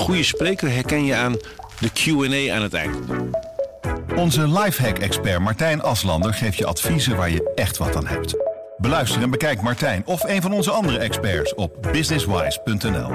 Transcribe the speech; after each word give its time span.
goede 0.00 0.22
spreker 0.22 0.70
herken 0.70 1.04
je 1.04 1.14
aan 1.14 1.36
de 1.80 1.90
Q&A 1.92 2.54
aan 2.54 2.62
het 2.62 2.74
eind. 2.74 2.96
Onze 4.16 4.48
lifehack-expert 4.48 5.40
Martijn 5.40 5.82
Aslander 5.82 6.34
geeft 6.34 6.56
je 6.56 6.66
adviezen 6.66 7.16
waar 7.16 7.30
je 7.30 7.52
echt 7.54 7.76
wat 7.76 7.96
aan 7.96 8.06
hebt. 8.06 8.34
Beluister 8.76 9.22
en 9.22 9.30
bekijk 9.30 9.62
Martijn 9.62 10.06
of 10.06 10.22
een 10.24 10.42
van 10.42 10.52
onze 10.52 10.70
andere 10.70 10.98
experts 10.98 11.54
op 11.54 11.88
businesswise.nl. 11.92 13.10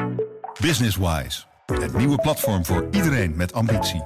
Businesswise, 0.62 1.44
het 1.66 1.98
nieuwe 1.98 2.18
platform 2.18 2.66
voor 2.66 2.88
iedereen 2.92 3.36
met 3.36 3.54
ambitie. 3.54 4.04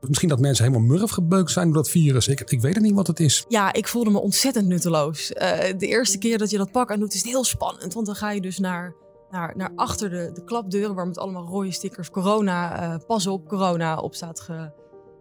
Misschien 0.00 0.28
dat 0.28 0.40
mensen 0.40 0.64
helemaal 0.64 0.96
murf 0.96 1.10
gebeukt 1.10 1.50
zijn 1.50 1.66
door 1.66 1.74
dat 1.74 1.90
virus. 1.90 2.28
Ik, 2.28 2.40
ik 2.40 2.60
weet 2.60 2.74
het 2.74 2.82
niet 2.82 2.94
wat 2.94 3.06
het 3.06 3.20
is. 3.20 3.44
Ja, 3.48 3.72
ik 3.72 3.88
voelde 3.88 4.10
me 4.10 4.20
ontzettend 4.20 4.66
nutteloos. 4.66 5.32
Eh, 5.32 5.78
de 5.78 5.86
eerste 5.86 6.18
keer 6.18 6.38
dat 6.38 6.50
je 6.50 6.56
dat 6.56 6.72
pak 6.72 6.90
aan 6.90 7.00
doet, 7.00 7.14
is 7.14 7.20
het 7.20 7.28
heel 7.30 7.44
spannend. 7.44 7.94
Want 7.94 8.06
dan 8.06 8.14
ga 8.14 8.30
je 8.30 8.40
dus 8.40 8.58
naar, 8.58 8.94
naar, 9.36 9.52
naar 9.56 9.72
achter 9.76 10.10
de, 10.10 10.30
de 10.32 10.44
klapdeuren... 10.44 10.94
waar 10.94 11.06
met 11.06 11.18
allemaal 11.18 11.46
rode 11.46 11.72
stickers 11.72 12.10
corona, 12.10 12.80
eh, 12.80 13.06
pas 13.06 13.26
op, 13.26 13.48
corona 13.48 13.96
op 13.96 14.14
staat 14.14 14.40
ge, 14.40 14.70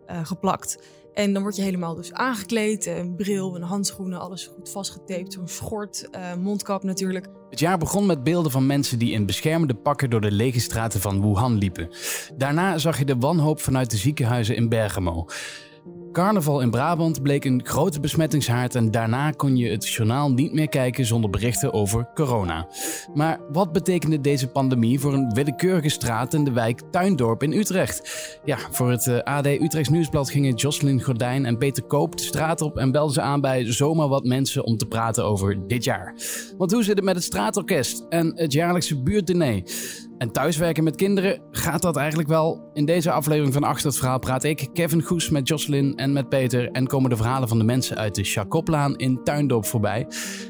eh, 0.06 0.26
geplakt. 0.26 0.80
En 1.14 1.34
dan 1.34 1.42
word 1.42 1.56
je 1.56 1.62
helemaal 1.62 1.96
dus 1.96 2.14
aangekleed. 2.14 2.86
Een 2.86 3.16
bril, 3.16 3.56
een 3.56 3.62
handschoenen, 3.62 4.20
alles 4.20 4.52
goed 4.56 4.70
vastgetaped. 4.70 5.34
Zo'n 5.34 5.48
schort, 5.48 6.10
mondkap 6.40 6.84
natuurlijk. 6.84 7.28
Het 7.50 7.60
jaar 7.60 7.78
begon 7.78 8.06
met 8.06 8.24
beelden 8.24 8.52
van 8.52 8.66
mensen 8.66 9.00
die 9.00 9.12
in 9.12 9.26
beschermende 9.26 9.74
pakken 9.74 10.10
door 10.10 10.22
de 10.22 10.32
lege 10.32 10.60
straten 10.60 11.02
van 11.02 11.22
Wuhan 11.22 11.58
liepen. 11.58 11.90
Daarna 12.38 12.78
zag 12.78 12.98
je 12.98 13.06
de 13.06 13.18
wanhoop 13.18 13.60
vanuit 13.60 13.92
de 13.92 13.98
ziekenhuizen 13.98 14.56
in 14.56 14.70
Bergamo. 14.70 15.26
Carnaval 16.16 16.62
in 16.62 16.70
Brabant 16.70 17.22
bleek 17.22 17.46
een 17.46 17.62
grote 17.66 18.00
besmettingshaard 18.00 18.76
en 18.76 18.92
daarna 18.92 19.32
kon 19.32 19.58
je 19.58 19.70
het 19.70 19.88
journaal 19.88 20.32
niet 20.32 20.54
meer 20.54 20.70
kijken 20.70 21.06
zonder 21.06 21.30
berichten 21.30 21.74
over 21.74 22.10
corona. 22.14 22.68
Maar 23.14 23.40
wat 23.52 23.72
betekende 23.72 24.22
deze 24.22 24.48
pandemie 24.48 25.00
voor 25.00 25.14
een 25.14 25.34
willekeurige 25.34 25.90
straat 25.90 26.34
in 26.34 26.44
de 26.44 26.52
wijk 26.52 26.82
Tuindorp 26.92 27.44
in 27.44 27.52
Utrecht? 27.52 28.40
Ja, 28.46 28.58
voor 28.72 28.92
het 28.92 29.08
eh, 29.08 29.20
AD 29.20 29.46
Utrechts 29.46 29.90
Nieuwsblad 29.90 30.30
gingen 30.30 30.54
Jocelyn 30.54 31.02
Gordijn 31.02 31.46
en 31.46 31.58
Peter 31.58 31.84
Koop 31.84 32.18
de 32.18 32.24
straat 32.24 32.62
op 32.62 32.78
en 32.78 32.92
belden 32.92 33.14
ze 33.14 33.22
aan 33.22 33.42
bij 33.42 33.72
zomaar 33.72 34.08
wat 34.08 34.24
mensen 34.24 34.64
om 34.64 34.78
te 34.78 34.86
praten 34.86 35.26
over 35.26 35.68
dit 35.68 35.84
jaar. 35.84 36.16
Want 36.58 36.72
hoe 36.72 36.84
zit 36.84 36.96
het 36.96 37.06
met 37.06 37.16
het 37.16 37.24
straatorkest 37.24 38.06
en 38.10 38.32
het 38.36 38.54
jaarlijkse 38.54 39.02
buurtdiner? 39.02 39.64
En 40.18 40.32
thuiswerken 40.32 40.84
met 40.84 40.96
kinderen, 40.96 41.42
gaat 41.52 41.82
dat 41.82 41.96
eigenlijk 41.96 42.28
wel? 42.30 42.70
In 42.74 42.86
deze 42.86 43.12
aflevering 43.12 43.54
van 43.54 43.64
Achter 43.64 43.88
het 43.88 43.98
Verhaal 43.98 44.20
praat 44.20 44.44
ik, 44.44 44.70
Kevin 44.74 45.02
Goes, 45.02 45.30
met 45.30 45.48
Jocelyn 45.48 45.96
en 45.96 46.14
met 46.14 46.30
Peter. 46.30 46.72
En 46.72 46.88
komen 46.88 47.10
de 47.10 47.16
verhalen 47.16 47.48
van 47.48 47.58
de 47.58 47.64
mensen 47.64 47.98
uit 47.98 48.16
de 48.16 48.24
Chacoplaan 48.24 48.96
in 48.96 49.24
Tuindorp 49.24 49.66
voorbij. 49.66 50.08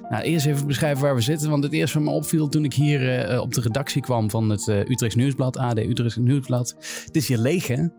Nou, 0.10 0.24
eerst 0.24 0.46
even 0.46 0.68
beschrijven 0.68 1.04
waar 1.04 1.16
we 1.16 1.22
zitten. 1.22 1.50
Want 1.50 1.64
het 1.64 1.74
eerste 1.74 1.98
wat 2.00 2.08
me 2.08 2.14
opviel 2.14 2.48
toen 2.48 2.64
ik 2.64 2.74
hier 2.74 3.30
uh, 3.32 3.42
op 3.42 3.54
de 3.54 3.62
redactie 3.62 4.02
kwam 4.02 4.30
van 4.30 4.50
het 4.50 4.68
uh, 4.68 4.80
Utrechts 4.80 5.16
Nieuwsblad, 5.16 5.58
AD 5.58 5.78
Utrechts 5.78 6.16
Nieuwsblad. 6.16 6.76
Het 7.06 7.16
is 7.16 7.28
hier 7.28 7.38
leeg, 7.38 7.68
hè? 7.68 7.82
Er 7.82 7.92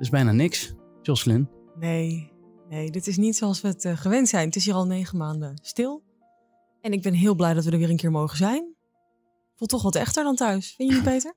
is 0.00 0.10
bijna 0.10 0.32
niks. 0.32 0.74
Jocelyn? 1.02 1.48
Nee, 1.78 2.32
nee, 2.68 2.90
dit 2.90 3.06
is 3.06 3.16
niet 3.16 3.36
zoals 3.36 3.60
we 3.60 3.68
het 3.68 3.88
gewend 3.94 4.28
zijn. 4.28 4.46
Het 4.46 4.56
is 4.56 4.64
hier 4.64 4.74
al 4.74 4.86
negen 4.86 5.18
maanden 5.18 5.58
stil. 5.62 6.02
En 6.80 6.92
ik 6.92 7.02
ben 7.02 7.14
heel 7.14 7.34
blij 7.34 7.54
dat 7.54 7.64
we 7.64 7.70
er 7.70 7.78
weer 7.78 7.90
een 7.90 7.96
keer 7.96 8.10
mogen 8.10 8.36
zijn 8.36 8.73
voelt 9.56 9.70
toch 9.70 9.82
wat 9.82 9.94
echter 9.94 10.24
dan 10.24 10.36
thuis. 10.36 10.74
Vind 10.76 10.90
je 10.90 10.94
niet 10.94 11.04
beter? 11.04 11.34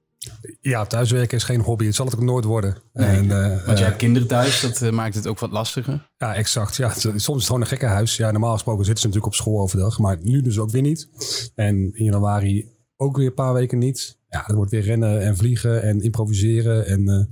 Ja, 0.62 0.86
thuiswerken 0.86 1.38
is 1.38 1.44
geen 1.44 1.62
hobby. 1.62 1.86
Het 1.86 1.96
zal 1.96 2.06
het 2.06 2.16
ook 2.16 2.22
nooit 2.22 2.46
worden. 2.46 2.78
Nee, 2.94 3.08
en, 3.08 3.26
uh, 3.26 3.66
want 3.66 3.78
je 3.78 3.84
hebt 3.84 3.98
kinderen 3.98 4.28
thuis, 4.28 4.62
dat 4.62 4.82
uh, 4.82 4.92
maakt 4.92 5.16
het 5.16 5.28
ook 5.28 5.40
wat 5.40 5.52
lastiger. 5.52 6.10
Ja, 6.18 6.36
exact. 6.36 6.76
Ja, 6.76 6.94
soms 6.94 7.16
is 7.16 7.26
het 7.26 7.46
gewoon 7.46 7.62
een 7.62 7.68
gekke 7.68 7.86
huis. 7.86 8.18
Ja, 8.18 8.32
normaal 8.32 8.54
gesproken 8.54 8.86
zitten 8.86 9.02
ze 9.02 9.08
natuurlijk 9.08 9.34
op 9.34 9.42
school 9.42 9.62
overdag. 9.62 10.00
Maar 10.00 10.18
nu 10.22 10.42
dus 10.42 10.60
ook 10.60 10.72
weer 10.72 10.82
niet. 10.82 11.10
En 11.56 11.76
in 11.76 12.04
januari 12.04 12.70
ook 12.96 13.18
weer 13.18 13.28
een 13.28 13.34
paar 13.34 13.54
weken 13.54 13.78
niet. 13.78 14.20
Ja, 14.28 14.44
dat 14.46 14.56
wordt 14.56 14.72
weer 14.72 14.82
rennen 14.82 15.22
en 15.22 15.38
vliegen 15.38 15.82
en 15.82 16.02
improviseren. 16.02 16.86
En 16.86 17.10
uh, 17.10 17.24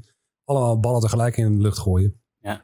allemaal 0.44 0.80
ballen 0.80 1.02
tegelijk 1.02 1.38
in 1.38 1.55
de 1.55 1.61
lucht 1.61 1.80
gooien. 1.80 2.22
Ja, 2.39 2.64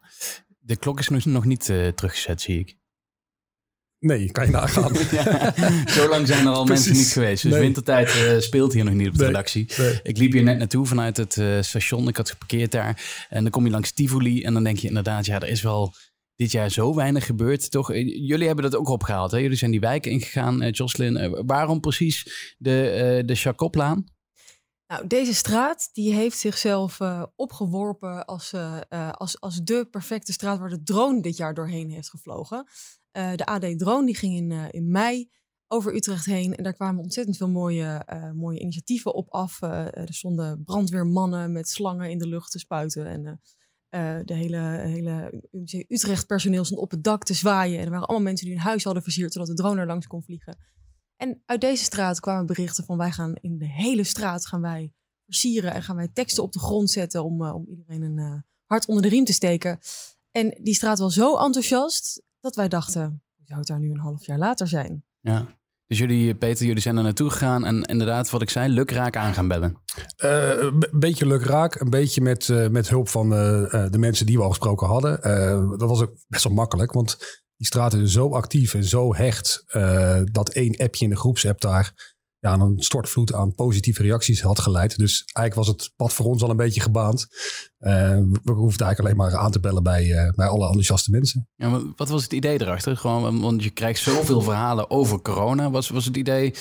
de 0.59 0.75
klok 0.75 1.00
is 1.00 1.25
nog 1.25 1.45
niet 1.45 1.66
teruggezet, 1.66 2.41
zie 2.41 2.59
ik. 2.59 2.79
Nee, 4.01 4.31
kan 4.31 4.45
je 4.45 4.51
nagaan. 4.51 4.94
ja, 5.17 5.53
zo 5.88 6.09
lang 6.09 6.28
zijn 6.28 6.45
er 6.45 6.53
al 6.53 6.66
mensen 6.66 6.94
niet 6.94 7.12
geweest. 7.12 7.44
Dus 7.44 7.57
wintertijd 7.57 8.16
uh, 8.16 8.39
speelt 8.39 8.73
hier 8.73 8.84
nog 8.84 8.94
niet 8.94 9.07
op 9.07 9.17
de 9.17 9.25
redactie. 9.25 9.67
Ik 10.03 10.17
liep 10.17 10.31
hier 10.31 10.44
net 10.44 10.57
naartoe 10.57 10.85
vanuit 10.85 11.17
het 11.17 11.35
uh, 11.35 11.62
station. 11.62 12.07
Ik 12.07 12.17
had 12.17 12.29
geparkeerd 12.29 12.72
daar. 12.72 13.25
En 13.29 13.41
dan 13.41 13.51
kom 13.51 13.66
je 13.66 13.72
langs 13.72 13.91
Tivoli. 13.91 14.44
En 14.44 14.53
dan 14.53 14.63
denk 14.63 14.78
je 14.78 14.88
inderdaad, 14.88 15.25
ja, 15.25 15.39
er 15.39 15.47
is 15.47 15.62
wel 15.62 15.94
dit 16.35 16.51
jaar 16.51 16.69
zo 16.69 16.95
weinig 16.95 17.25
gebeurd. 17.25 17.72
Toch? 17.72 17.91
Eh, 17.91 18.28
jullie 18.28 18.45
hebben 18.45 18.63
dat 18.63 18.75
ook 18.75 18.89
opgehaald. 18.89 19.31
Hè? 19.31 19.38
Jullie 19.38 19.57
zijn 19.57 19.72
die 19.72 19.79
wijken 19.79 20.12
ingegaan, 20.12 20.63
uh, 20.63 20.72
Jocelyn. 20.72 21.45
waarom 21.45 21.79
precies 21.79 22.56
de, 22.57 23.18
uh, 23.19 23.28
de 23.28 23.35
Chacoplaan? 23.35 24.06
Nou, 24.88 25.07
deze 25.07 25.33
straat 25.33 25.89
die 25.94 26.13
heeft 26.13 26.38
zichzelf 26.38 27.00
opgeworpen 27.35 28.25
als, 28.25 28.53
als, 29.12 29.39
als 29.39 29.62
de 29.63 29.88
perfecte 29.91 30.31
straat 30.31 30.59
waar 30.59 30.69
de 30.69 30.83
drone 30.83 31.22
dit 31.22 31.38
jaar 31.38 31.53
doorheen 31.53 31.89
heeft 31.89 32.09
gevlogen. 32.09 32.68
Uh, 33.17 33.35
de 33.35 33.45
AD 33.45 33.79
Drone 33.79 34.05
die 34.05 34.16
ging 34.16 34.35
in, 34.35 34.51
uh, 34.51 34.66
in 34.69 34.91
mei 34.91 35.29
over 35.67 35.95
Utrecht 35.95 36.25
heen. 36.25 36.55
En 36.55 36.63
daar 36.63 36.73
kwamen 36.73 37.03
ontzettend 37.03 37.38
veel 37.38 37.49
mooie, 37.49 38.05
uh, 38.13 38.31
mooie 38.31 38.59
initiatieven 38.59 39.13
op 39.13 39.29
af. 39.29 39.61
er 39.61 40.13
stonden 40.13 40.63
brandweermannen 40.63 41.51
met 41.51 41.69
slangen 41.69 42.09
in 42.09 42.17
de 42.17 42.27
lucht 42.27 42.51
te 42.51 42.59
spuiten. 42.59 43.05
En 43.05 43.41
de 44.25 44.33
hele, 44.33 44.57
hele 44.88 45.44
Utrecht 45.88 46.27
personeel 46.27 46.66
stond 46.66 46.81
op 46.81 46.91
het 46.91 47.03
dak 47.03 47.23
te 47.23 47.33
zwaaien. 47.33 47.79
En 47.79 47.85
er 47.85 47.91
waren 47.91 48.07
allemaal 48.07 48.27
mensen 48.27 48.45
die 48.45 48.55
hun 48.55 48.66
huis 48.66 48.83
hadden 48.83 49.03
versierd, 49.03 49.33
zodat 49.33 49.47
de 49.47 49.53
drone 49.53 49.79
er 49.79 49.88
langs 49.88 50.07
kon 50.07 50.23
vliegen. 50.23 50.57
En 51.16 51.41
uit 51.45 51.61
deze 51.61 51.83
straat 51.83 52.19
kwamen 52.19 52.45
berichten 52.45 52.83
van 52.83 52.97
wij 52.97 53.11
gaan 53.11 53.35
in 53.35 53.57
de 53.57 53.67
hele 53.67 54.03
straat 54.03 54.47
gaan 54.47 54.61
wij 54.61 54.94
versieren. 55.25 55.73
En 55.73 55.83
gaan 55.83 55.95
wij 55.95 56.07
teksten 56.07 56.44
op 56.44 56.51
de 56.51 56.59
grond 56.59 56.89
zetten 56.89 57.23
om, 57.23 57.45
om 57.45 57.66
iedereen 57.69 58.01
een 58.01 58.44
hart 58.66 58.85
onder 58.85 59.03
de 59.03 59.09
riem 59.09 59.25
te 59.25 59.33
steken. 59.33 59.79
En 60.31 60.57
die 60.63 60.73
straat 60.73 61.00
was 61.00 61.13
zo 61.13 61.38
enthousiast 61.38 62.21
dat 62.41 62.56
wij 62.56 62.68
dachten, 62.68 63.24
zou 63.46 63.59
het 63.59 63.68
daar 63.68 63.79
nu 63.79 63.91
een 63.91 64.00
half 64.00 64.25
jaar 64.25 64.38
later 64.38 64.68
zijn? 64.68 65.03
Ja. 65.19 65.59
Dus 65.88 66.00
jullie, 66.00 66.35
Peter, 66.35 66.66
jullie 66.66 66.81
zijn 66.81 66.97
er 66.97 67.03
naartoe 67.03 67.29
gegaan 67.29 67.66
en 67.66 67.81
inderdaad, 67.81 68.29
wat 68.29 68.41
ik 68.41 68.50
zei, 68.50 68.74
lukraak 68.74 69.16
aan 69.16 69.34
gaan 69.34 69.47
bellen. 69.47 69.78
Uh, 70.18 70.62
een 70.62 70.88
beetje 70.91 71.25
lukraak, 71.25 71.80
een 71.80 71.90
beetje 71.90 72.22
met, 72.22 72.47
uh, 72.47 72.68
met 72.68 72.90
hulp 72.90 73.09
van 73.09 73.25
uh, 73.25 73.90
de 73.90 73.97
mensen 73.97 74.25
die 74.25 74.38
we 74.38 74.44
al 74.44 74.50
gesproken 74.50 74.88
hadden. 74.88 75.22
dat 75.78 75.90
was 75.90 76.01
ook 76.01 76.13
best 76.28 76.44
wel 76.44 76.53
makkelijk, 76.53 76.91
want 76.91 77.18
die 77.56 77.66
straten 77.68 78.01
is 78.01 78.12
zo 78.12 78.30
actief 78.34 78.74
en 78.74 78.84
zo 78.84 79.16
hecht 79.16 79.63
dat 80.31 80.50
één 80.50 80.78
appje 80.78 81.03
in 81.03 81.09
de 81.09 81.18
groepsapp 81.18 81.62
daar 81.62 82.16
ja, 82.41 82.53
een 82.53 82.75
stortvloed 82.78 83.34
aan 83.34 83.56
positieve 83.56 84.02
reacties 84.02 84.41
had 84.41 84.59
geleid. 84.59 84.97
Dus 84.97 85.24
eigenlijk 85.34 85.68
was 85.68 85.68
het 85.68 85.94
pad 85.96 86.13
voor 86.13 86.25
ons 86.25 86.44
al 86.44 86.50
een 86.50 86.56
beetje 86.57 86.81
gebaand. 86.81 87.28
Uh, 87.79 87.90
we 88.44 88.52
hoefden 88.52 88.85
eigenlijk 88.85 89.00
alleen 89.00 89.31
maar 89.31 89.41
aan 89.41 89.52
te 89.52 89.59
bellen 89.59 89.84
bij, 89.84 90.06
uh, 90.06 90.31
bij 90.31 90.47
alle 90.47 90.66
enthousiaste 90.66 91.12
mensen. 91.12 91.50
Ja, 91.56 91.69
maar 91.69 91.81
wat 91.96 92.09
was 92.09 92.24
het 92.24 92.34
idee 92.34 92.62
erachter? 92.62 92.97
Gewoon, 92.97 93.41
want 93.41 93.63
je 93.63 93.69
krijgt 93.69 94.00
zoveel 94.00 94.41
verhalen 94.41 94.90
over 94.90 95.22
corona. 95.22 95.72
Was, 95.72 95.90
was 95.90 96.06
het 96.06 96.18
idee 96.18 96.53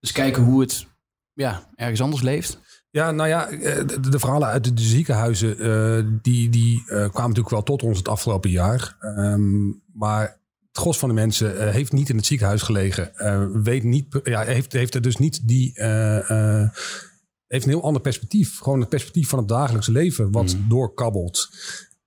eens 0.00 0.12
kijken 0.12 0.42
hoe 0.42 0.60
het 0.60 0.86
ja, 1.32 1.70
ergens 1.74 2.00
anders 2.00 2.22
leeft? 2.22 2.60
Ja, 2.90 3.10
nou 3.10 3.28
ja, 3.28 3.48
eh, 3.48 3.86
de, 3.86 4.08
de 4.10 4.18
verhalen 4.18 4.48
uit 4.48 4.76
de, 4.76 4.82
ziekenhuizen, 4.82 5.66
uh, 5.66 6.18
die, 6.22 6.48
die 6.48 6.84
kwamen 6.84 7.10
natuurlijk 7.12 7.50
wel 7.50 7.62
tot 7.62 7.82
ons 7.82 7.98
het 7.98 8.08
afgelopen 8.08 8.50
jaar. 8.50 8.96
Um, 9.00 9.82
maar 9.92 10.40
het 10.72 10.80
gros 10.80 10.98
van 10.98 11.08
de 11.08 11.14
mensen 11.14 11.54
uh, 11.54 11.70
heeft 11.70 11.92
niet 11.92 12.08
in 12.08 12.16
het 12.16 12.26
ziekenhuis 12.26 12.62
gelegen. 12.62 13.12
Uh, 13.16 13.46
weet 13.62 13.82
niet, 13.82 14.20
ja, 14.22 14.42
heeft, 14.42 14.72
heeft 14.72 14.94
er 14.94 15.02
dus 15.02 15.16
niet 15.16 15.48
die. 15.48 15.78
Uh, 15.78 16.68
heeft 17.46 17.64
een 17.64 17.70
heel 17.70 17.82
ander 17.82 18.02
perspectief. 18.02 18.58
Gewoon 18.58 18.80
het 18.80 18.88
perspectief 18.88 19.28
van 19.28 19.38
het 19.38 19.48
dagelijkse 19.48 19.92
leven, 19.92 20.30
wat 20.30 20.56
mm. 20.56 20.68
doorkabbelt. 20.68 21.48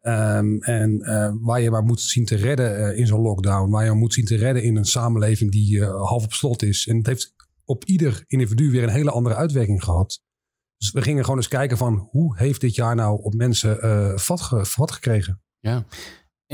Um, 0.02 0.62
en 0.62 1.00
waar 1.42 1.62
je 1.62 1.72
maar 1.72 1.84
moet 1.84 2.02
zien 2.02 2.26
te 2.26 2.36
redden 2.36 2.98
in 2.98 3.08
zo'n 3.08 3.22
lockdown. 3.22 3.70
Waar 3.70 3.86
je 3.86 3.92
moet 3.92 4.14
zien 4.14 4.26
te 4.26 4.36
redden 4.36 4.64
in 4.64 4.76
een 4.76 4.86
samenleving 4.86 5.52
die 5.52 5.84
half 5.84 6.24
op 6.24 6.34
slot 6.34 6.62
is. 6.64 6.88
En 6.88 6.98
het 6.98 7.06
heeft 7.06 7.34
op 7.66 7.84
ieder 7.84 8.24
individu 8.28 8.72
weer 8.72 8.84
een 8.84 8.90
hele 8.90 9.12
andere 9.12 9.36
uitwerking 9.36 9.84
gehad. 9.84 10.22
Dus 10.78 10.92
we 10.92 11.02
gingen 11.02 11.24
gewoon 11.24 11.40
eens 11.40 11.48
kijken 11.48 11.78
van 11.78 12.08
hoe 12.12 12.38
heeft 12.38 12.62
dit 12.62 12.76
jaar 12.76 12.96
nou 12.96 13.22
op 13.22 13.34
mensen 13.34 13.78
vat, 14.20 14.42
ge, 14.42 14.66
vat 14.66 14.92
gekregen. 14.92 15.42
Ja. 15.60 15.86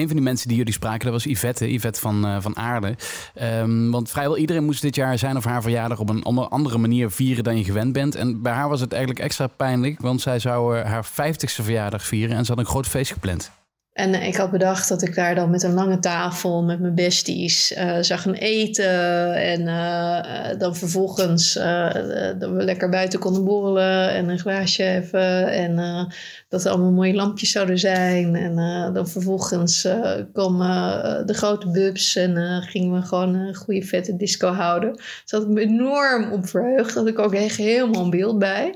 Een 0.02 0.08
van 0.08 0.16
die 0.16 0.26
mensen 0.26 0.48
die 0.48 0.58
jullie 0.58 0.74
spraken, 0.74 1.12
dat 1.12 1.14
was 1.14 1.24
Yvette, 1.24 1.74
Yvette 1.74 2.00
van, 2.00 2.26
uh, 2.26 2.38
van 2.40 2.58
Aarde. 2.58 2.96
Um, 3.42 3.92
want 3.92 4.10
vrijwel 4.10 4.38
iedereen 4.38 4.64
moest 4.64 4.82
dit 4.82 4.96
jaar 4.96 5.18
zijn 5.18 5.38
of 5.38 5.44
haar 5.44 5.62
verjaardag 5.62 6.00
op 6.00 6.10
een 6.10 6.24
andere 6.24 6.78
manier 6.78 7.12
vieren 7.12 7.44
dan 7.44 7.58
je 7.58 7.64
gewend 7.64 7.94
bent. 7.94 8.16
En 8.16 8.42
bij 8.42 8.54
haar 8.54 8.70
was 8.70 8.80
het 8.80 8.92
eigenlijk 8.92 9.24
extra 9.24 9.48
pijnlijk, 9.48 10.02
want 10.02 10.22
zij 10.22 10.40
zou 10.40 10.78
uh, 10.78 10.84
haar 10.84 11.06
50ste 11.06 11.64
verjaardag 11.64 12.04
vieren 12.04 12.36
en 12.36 12.46
ze 12.46 12.52
had 12.52 12.60
een 12.60 12.66
groot 12.66 12.88
feest 12.88 13.12
gepland. 13.12 13.52
En 13.92 14.14
ik 14.14 14.36
had 14.36 14.52
bedacht 14.52 14.90
dat 14.90 15.02
ik 15.02 15.16
daar 15.16 15.36
dan 15.36 15.50
met 15.50 15.64
een 15.64 15.74
lange 15.74 16.00
tafel 16.00 16.64
met 16.64 16.80
mijn 16.80 16.96
besties 16.96 17.72
uh, 17.72 17.98
gaan 18.02 18.34
eten. 18.34 19.34
En 19.36 19.62
uh, 19.62 20.60
dan 20.60 20.76
vervolgens 20.76 21.56
uh, 21.56 21.94
dat 22.40 22.52
we 22.52 22.64
lekker 22.64 22.90
buiten 22.90 23.20
konden 23.20 23.44
borrelen 23.44 24.10
en 24.10 24.30
een 24.30 24.40
glaasje 24.40 24.84
hebben. 24.84 25.52
En 25.52 25.76
dat 26.50 26.66
er 26.66 26.72
allemaal 26.72 26.92
mooie 26.92 27.14
lampjes 27.14 27.52
zouden 27.52 27.80
zijn. 27.80 28.36
En 28.36 28.56
dan 28.94 29.08
vervolgens 29.08 29.88
komen 30.34 31.28
de 31.28 31.34
grote 31.34 31.70
bubs 31.70 32.16
en 32.16 32.62
gingen 32.62 32.94
we 32.94 33.06
gewoon 33.06 33.34
een 33.34 33.56
goede 33.56 33.84
vette 33.84 34.16
disco 34.16 34.48
houden. 34.48 34.94
Dus 34.94 35.32
had 35.32 35.42
ik 35.42 35.48
me 35.48 35.62
enorm 35.62 36.32
op 36.32 36.48
verheugd. 36.48 36.94
Dat 36.94 37.08
ik 37.08 37.20
ook 37.20 37.34
echt 37.34 37.58
helemaal 37.58 38.04
een 38.04 38.10
beeld 38.10 38.40
bij. 38.40 38.76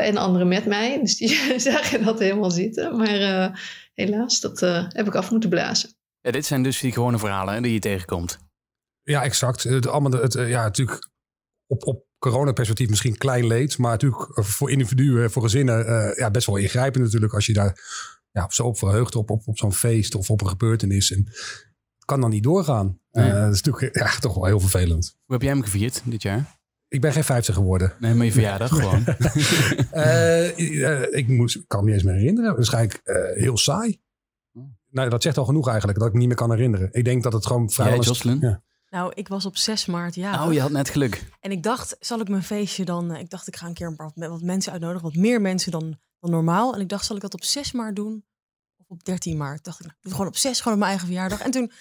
en 0.00 0.16
anderen 0.16 0.48
met 0.48 0.66
mij. 0.66 0.98
Dus 1.00 1.16
die 1.16 1.38
zagen 1.70 2.04
dat 2.04 2.18
helemaal 2.18 2.50
zitten. 2.50 2.96
Maar 2.96 3.78
helaas, 4.00 4.40
dat 4.40 4.62
uh, 4.62 4.84
heb 4.88 5.06
ik 5.06 5.14
af 5.14 5.30
moeten 5.30 5.50
blazen. 5.50 5.90
Ja, 6.20 6.30
dit 6.30 6.46
zijn 6.46 6.62
dus 6.62 6.80
die 6.80 6.92
gewone 6.92 7.18
verhalen 7.18 7.54
hè, 7.54 7.60
die 7.60 7.72
je 7.72 7.78
tegenkomt. 7.78 8.38
Ja, 9.02 9.22
exact. 9.22 9.62
Het, 9.62 9.86
allemaal, 9.86 10.12
het, 10.12 10.32
ja, 10.32 10.62
natuurlijk 10.62 11.10
op, 11.66 11.86
op 11.86 12.06
coronaperspectief 12.18 12.88
misschien 12.88 13.16
klein 13.16 13.46
leed. 13.46 13.78
Maar 13.78 13.90
natuurlijk 13.90 14.30
voor 14.34 14.70
individuen, 14.70 15.30
voor 15.30 15.42
gezinnen 15.42 15.86
uh, 15.86 16.16
ja, 16.16 16.30
best 16.30 16.46
wel 16.46 16.56
ingrijpend 16.56 17.04
natuurlijk. 17.04 17.34
Als 17.34 17.46
je 17.46 17.52
daar 17.52 17.78
ja, 18.30 18.46
zo 18.50 18.66
op 18.66 18.78
verheugt 18.78 19.14
op, 19.14 19.30
op, 19.30 19.42
op 19.46 19.58
zo'n 19.58 19.72
feest 19.72 20.14
of 20.14 20.30
op 20.30 20.40
een 20.40 20.48
gebeurtenis. 20.48 21.12
En 21.12 21.24
het 21.94 22.04
kan 22.04 22.20
dan 22.20 22.30
niet 22.30 22.42
doorgaan. 22.42 23.00
Uh, 23.12 23.32
dat 23.32 23.54
is 23.54 23.62
natuurlijk 23.62 23.96
ja, 23.96 24.18
toch 24.18 24.34
wel 24.34 24.44
heel 24.44 24.60
vervelend. 24.60 25.16
Hoe 25.24 25.34
heb 25.34 25.42
jij 25.42 25.52
hem 25.52 25.62
gevierd 25.62 26.02
dit 26.04 26.22
jaar? 26.22 26.59
Ik 26.90 27.00
ben 27.00 27.12
geen 27.12 27.24
50 27.24 27.54
geworden. 27.54 27.92
Nee, 27.98 28.14
maar 28.14 28.26
je 28.26 28.32
verjaardag 28.32 28.68
gewoon. 28.68 29.04
uh, 29.94 31.14
ik 31.20 31.28
moest, 31.28 31.66
kan 31.66 31.80
me 31.80 31.84
niet 31.84 31.94
eens 31.94 32.02
meer 32.02 32.14
herinneren. 32.14 32.54
Waarschijnlijk 32.54 33.00
uh, 33.04 33.16
heel 33.42 33.56
saai. 33.56 34.00
Nou, 34.90 35.10
dat 35.10 35.22
zegt 35.22 35.38
al 35.38 35.44
genoeg 35.44 35.68
eigenlijk, 35.68 35.98
dat 35.98 36.06
ik 36.06 36.12
me 36.12 36.18
niet 36.18 36.28
meer 36.28 36.36
kan 36.36 36.50
herinneren. 36.50 36.88
Ik 36.92 37.04
denk 37.04 37.22
dat 37.22 37.32
het 37.32 37.46
gewoon 37.46 37.70
vrij... 37.70 37.88
Jij, 37.88 37.98
Jocelyn? 37.98 38.40
Ja. 38.40 38.62
Nou, 38.88 39.12
ik 39.14 39.28
was 39.28 39.46
op 39.46 39.56
6 39.56 39.86
maart, 39.86 40.14
ja. 40.14 40.46
Oh, 40.46 40.52
je 40.52 40.60
had 40.60 40.70
net 40.70 40.88
geluk. 40.88 41.24
En 41.40 41.50
ik 41.50 41.62
dacht, 41.62 41.96
zal 42.00 42.20
ik 42.20 42.28
mijn 42.28 42.42
feestje 42.42 42.84
dan... 42.84 43.16
Ik 43.16 43.30
dacht, 43.30 43.46
ik 43.46 43.56
ga 43.56 43.66
een 43.66 43.74
keer 43.74 43.86
een 43.86 43.96
paar 43.96 44.12
wat 44.14 44.42
mensen 44.42 44.72
uitnodigen. 44.72 45.02
Wat 45.02 45.16
meer 45.16 45.40
mensen 45.40 45.72
dan, 45.72 45.98
dan 46.20 46.30
normaal. 46.30 46.74
En 46.74 46.80
ik 46.80 46.88
dacht, 46.88 47.04
zal 47.04 47.16
ik 47.16 47.22
dat 47.22 47.34
op 47.34 47.44
6 47.44 47.72
maart 47.72 47.96
doen? 47.96 48.24
Of 48.76 48.86
op 48.88 49.04
13 49.04 49.36
maart? 49.36 49.64
Dacht 49.64 49.84
ik, 49.84 49.92
gewoon 50.00 50.26
op 50.26 50.36
6, 50.36 50.58
gewoon 50.58 50.72
op 50.72 50.78
mijn 50.78 50.90
eigen 50.90 51.08
verjaardag. 51.08 51.40
En 51.40 51.50
toen 51.50 51.72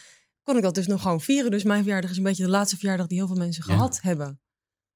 kon 0.44 0.58
ik 0.58 0.64
dat 0.64 0.76
dus 0.76 0.88
nog 0.88 1.02
gewoon 1.02 1.22
vieren. 1.22 1.52
Dus 1.52 1.64
mijn 1.64 1.84
verjaardag 1.84 2.12
is 2.12 2.18
een 2.18 2.24
beetje 2.24 2.44
de 2.44 2.50
laatste 2.50 2.78
verjaardag 2.78 3.08
die 3.08 3.18
heel 3.18 3.28
veel 3.28 3.36
mensen 3.36 3.64
ja. 3.68 3.74
gehad 3.74 4.00
hebben. 4.02 4.40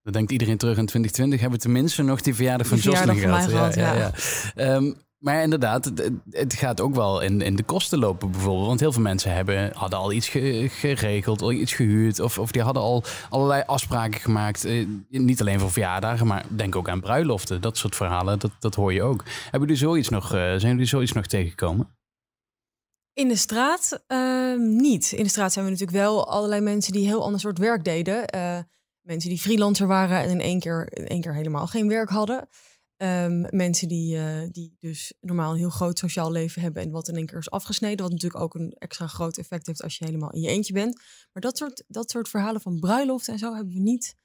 Dan 0.03 0.13
denkt 0.13 0.31
iedereen 0.31 0.57
terug 0.57 0.77
in 0.77 0.85
2020 0.85 1.39
hebben 1.39 1.59
we 1.59 1.65
tenminste 1.65 2.03
nog 2.03 2.21
die 2.21 2.35
verjaardag 2.35 2.67
van 2.67 2.77
Jocelyn 2.77 3.15
gehad. 3.15 3.50
gehad. 3.50 3.75
Ja, 3.75 3.94
ja, 3.94 4.11
ja. 4.55 4.75
Um, 4.75 4.95
maar 5.23 5.41
inderdaad, 5.41 5.91
het, 6.29 6.53
gaat 6.53 6.81
ook 6.81 6.95
wel 6.95 7.21
in, 7.21 7.41
in 7.41 7.55
de 7.55 7.63
kosten 7.63 8.00
lopen 8.00 8.31
bijvoorbeeld. 8.31 8.67
Want 8.67 8.79
heel 8.79 8.91
veel 8.91 9.01
mensen 9.01 9.33
hebben, 9.33 9.71
hadden 9.73 10.00
al 10.00 10.11
iets 10.11 10.29
geregeld, 10.67 11.41
al 11.41 11.51
iets 11.51 11.73
gehuurd. 11.73 12.19
Of, 12.19 12.39
of 12.39 12.51
die 12.51 12.61
hadden 12.61 12.83
al 12.83 13.03
allerlei 13.29 13.63
afspraken 13.65 14.19
gemaakt. 14.19 14.65
Eh, 14.65 14.88
niet 15.09 15.41
alleen 15.41 15.59
voor 15.59 15.71
verjaardagen, 15.71 16.27
maar 16.27 16.45
denk 16.47 16.75
ook 16.75 16.89
aan 16.89 17.01
bruiloften. 17.01 17.61
Dat 17.61 17.77
soort 17.77 17.95
verhalen, 17.95 18.39
dat, 18.39 18.51
dat 18.59 18.75
hoor 18.75 18.94
je 18.94 19.03
ook. 19.03 19.23
Hebben 19.44 19.61
jullie 19.61 19.75
zoiets 19.75 20.09
nog, 20.09 20.23
uh, 20.23 20.39
zijn 20.39 20.71
jullie 20.71 20.85
zoiets 20.85 21.11
nog 21.11 21.27
tegengekomen? 21.27 21.95
In 23.13 23.27
de 23.27 23.35
straat 23.35 24.03
uh, 24.07 24.57
niet. 24.57 25.11
In 25.11 25.23
de 25.23 25.29
straat 25.29 25.53
zijn 25.53 25.65
we 25.65 25.71
natuurlijk 25.71 25.97
wel 25.97 26.27
allerlei 26.29 26.61
mensen 26.61 26.94
die 26.94 27.05
heel 27.05 27.23
ander 27.23 27.39
soort 27.39 27.57
werk 27.57 27.83
deden. 27.83 28.35
Uh, 28.35 28.57
mensen 29.03 29.29
die 29.29 29.39
freelancer 29.39 29.88
waren 29.88 30.17
en 30.17 30.29
in 30.29 30.41
één 30.41 30.59
keer, 30.59 30.97
in 30.97 31.07
één 31.07 31.21
keer 31.21 31.35
helemaal 31.35 31.67
geen 31.67 31.88
werk 31.88 32.09
hadden. 32.09 32.47
Um, 32.97 33.45
mensen 33.50 33.88
die, 33.88 34.15
uh, 34.15 34.23
die 34.51 34.75
dus 34.79 35.13
normaal 35.21 35.51
een 35.51 35.57
heel 35.57 35.69
groot 35.69 36.00
sociaal 36.00 36.31
leven 36.31 36.61
hebben 36.61 36.83
en 36.83 36.91
wat 36.91 37.07
in 37.07 37.15
één 37.15 37.25
keer 37.25 37.38
is 37.38 37.50
afgesneden. 37.50 38.01
Wat 38.01 38.11
natuurlijk 38.11 38.44
ook 38.44 38.55
een 38.55 38.75
extra 38.77 39.07
groot 39.07 39.38
effect 39.38 39.67
heeft 39.67 39.83
als 39.83 39.97
je 39.97 40.05
helemaal 40.05 40.31
in 40.31 40.41
je 40.41 40.47
eentje 40.47 40.73
bent. 40.73 40.95
Maar 41.33 41.41
dat 41.41 41.57
soort, 41.57 41.83
dat 41.88 42.11
soort 42.11 42.29
verhalen 42.29 42.61
van 42.61 42.79
bruiloft 42.79 43.27
en 43.27 43.38
zo 43.38 43.55
hebben 43.55 43.73
we 43.73 43.79
niet 43.79 44.15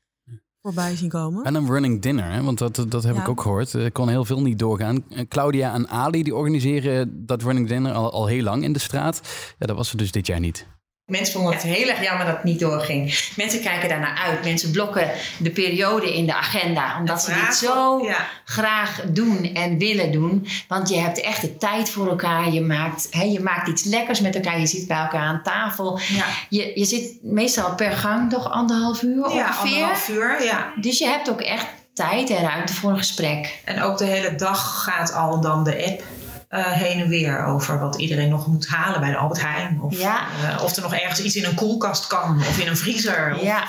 voorbij 0.63 0.97
zien 0.97 1.09
komen. 1.09 1.45
En 1.45 1.55
een 1.55 1.67
running 1.67 2.03
dinner, 2.03 2.33
hè? 2.33 2.43
want 2.43 2.59
dat, 2.59 2.85
dat 2.89 3.03
heb 3.03 3.17
ik 3.17 3.29
ook 3.29 3.41
gehoord. 3.41 3.73
Er 3.73 3.93
kon 3.93 4.09
heel 4.09 4.25
veel 4.25 4.43
niet 4.43 4.59
doorgaan. 4.59 5.05
Claudia 5.29 5.73
en 5.75 5.89
Ali 5.89 6.23
die 6.23 6.35
organiseren 6.35 7.27
dat 7.27 7.43
running 7.43 7.69
dinner 7.69 7.93
al, 7.93 8.13
al 8.13 8.27
heel 8.27 8.43
lang 8.43 8.63
in 8.63 8.73
de 8.73 8.79
straat. 8.79 9.21
Ja, 9.59 9.67
dat 9.67 9.77
was 9.77 9.91
er 9.91 9.97
dus 9.97 10.13
dit 10.13 10.27
jaar 10.27 10.41
niet. 10.41 10.67
Mensen 11.09 11.35
vonden 11.35 11.53
het 11.53 11.63
heel 11.63 11.89
erg 11.89 12.03
jammer 12.03 12.27
dat 12.27 12.35
het 12.35 12.45
niet 12.45 12.61
doorging. 12.61 13.31
Mensen 13.37 13.61
kijken 13.61 13.89
daarnaar 13.89 14.19
uit. 14.27 14.45
Mensen 14.45 14.71
blokken 14.71 15.11
de 15.39 15.51
periode 15.51 16.15
in 16.15 16.27
de 16.27 16.35
agenda. 16.35 16.99
Omdat 16.99 17.23
ze 17.23 17.35
dit 17.47 17.55
zo 17.55 18.07
graag 18.45 19.03
doen 19.07 19.55
en 19.55 19.79
willen 19.79 20.13
doen. 20.13 20.49
Want 20.67 20.89
je 20.89 20.97
hebt 20.97 21.21
echt 21.21 21.41
de 21.41 21.57
tijd 21.57 21.91
voor 21.91 22.09
elkaar. 22.09 22.53
Je 22.53 22.61
maakt, 22.61 23.07
hè, 23.11 23.23
je 23.23 23.41
maakt 23.41 23.69
iets 23.69 23.85
lekkers 23.85 24.21
met 24.21 24.35
elkaar. 24.35 24.61
Je 24.61 24.67
zit 24.67 24.87
bij 24.87 24.99
elkaar 24.99 25.23
aan 25.23 25.43
tafel. 25.43 26.01
Ja. 26.09 26.25
Je, 26.49 26.73
je 26.75 26.85
zit 26.85 27.19
meestal 27.23 27.75
per 27.75 27.93
gang 27.93 28.31
toch 28.31 28.51
anderhalf 28.51 29.03
uur 29.03 29.25
ongeveer. 29.25 29.39
Ja, 29.39 29.57
anderhalf 29.59 30.09
uur, 30.09 30.45
ja. 30.45 30.73
Dus 30.81 30.99
je 30.99 31.07
hebt 31.07 31.31
ook 31.31 31.41
echt 31.41 31.67
tijd 31.95 32.31
en 32.31 32.43
ruimte 32.43 32.75
voor 32.75 32.91
een 32.91 32.99
gesprek. 32.99 33.61
En 33.65 33.83
ook 33.83 33.99
de 33.99 34.05
hele 34.05 34.35
dag 34.35 34.83
gaat 34.85 35.13
al 35.13 35.41
dan 35.41 35.65
de 35.65 35.85
app 35.87 36.03
uh, 36.51 36.67
heen 36.67 37.01
en 37.01 37.09
weer 37.09 37.45
over 37.45 37.79
wat 37.79 37.97
iedereen 37.97 38.29
nog 38.29 38.47
moet 38.47 38.69
halen 38.69 39.01
bij 39.01 39.11
de 39.11 39.17
Albert 39.17 39.41
Heijn. 39.41 39.81
Of, 39.81 39.99
ja. 39.99 40.27
uh, 40.43 40.63
of 40.63 40.77
er 40.77 40.83
nog 40.83 40.95
ergens 40.95 41.23
iets 41.23 41.37
in 41.37 41.45
een 41.45 41.55
koelkast 41.55 42.07
kan 42.07 42.39
of 42.39 42.59
in 42.59 42.69
een 42.69 42.77
vriezer. 42.77 43.35
Of, 43.35 43.43
ja. 43.43 43.65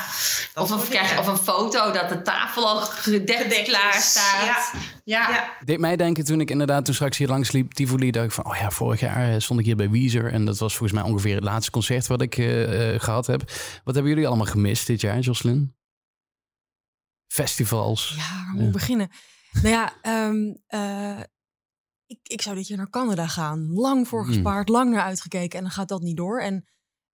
of, 0.56 0.70
een, 0.70 0.90
krijg, 0.90 1.20
of 1.20 1.28
een 1.28 1.38
foto 1.38 1.92
dat 1.92 2.10
de 2.10 2.22
tafel 2.22 2.68
al 2.68 2.82
gedekt, 2.82 3.64
klaar 3.64 3.94
staat. 3.94 4.46
Ja. 4.46 4.80
Ja. 5.04 5.30
ja. 5.30 5.54
Deed 5.66 5.80
mij 5.80 5.96
denken 5.96 6.26
toen 6.26 6.42
ik 6.42 6.50
inderdaad 6.50 6.86
toen 6.86 6.94
straks 6.94 7.18
hier 7.18 7.28
langs 7.28 7.52
liep, 7.52 7.74
Tivoli, 7.74 8.12
dacht 8.12 8.26
ik 8.26 8.32
van, 8.32 8.46
oh 8.46 8.56
ja, 8.56 8.72
vorig 8.72 9.00
jaar 9.00 9.34
eh, 9.34 9.40
stond 9.40 9.60
ik 9.60 9.66
hier 9.66 9.76
bij 9.76 9.90
Weezer 9.90 10.32
en 10.34 10.46
dat 10.46 10.58
was 10.58 10.76
volgens 10.78 11.02
mij 11.02 11.10
ongeveer 11.10 11.36
het 11.36 11.44
laatste 11.44 11.72
concert 11.72 12.08
wat 12.08 12.22
ik 12.22 12.38
uh, 12.38 13.00
gehad 13.00 13.28
heb. 13.28 13.52
Wat 13.84 13.94
hebben 13.94 14.12
jullie 14.12 14.28
allemaal 14.28 14.46
gemist 14.46 14.88
dit 14.88 15.02
jaar, 15.02 15.20
Jocelyn? 15.20 15.76
Festivals. 17.28 18.14
Ja, 18.18 18.46
waar 18.46 18.54
moet 18.54 18.64
ja. 18.64 18.72
beginnen? 18.72 19.10
Nou 19.52 19.68
ja, 19.68 19.94
um, 20.28 20.62
ik, 22.10 22.20
ik 22.24 22.42
zou 22.42 22.56
dit 22.56 22.68
jaar 22.68 22.78
naar 22.78 22.90
Canada 22.90 23.28
gaan. 23.28 23.74
Lang 23.74 24.08
voor 24.08 24.24
hmm. 24.24 24.34
gespaard, 24.34 24.70
lang 24.70 24.92
naar 24.92 25.04
uitgekeken 25.04 25.58
en 25.58 25.64
dan 25.64 25.74
gaat 25.74 25.88
dat 25.88 26.02
niet 26.02 26.18
door. 26.18 26.42
En 26.42 26.66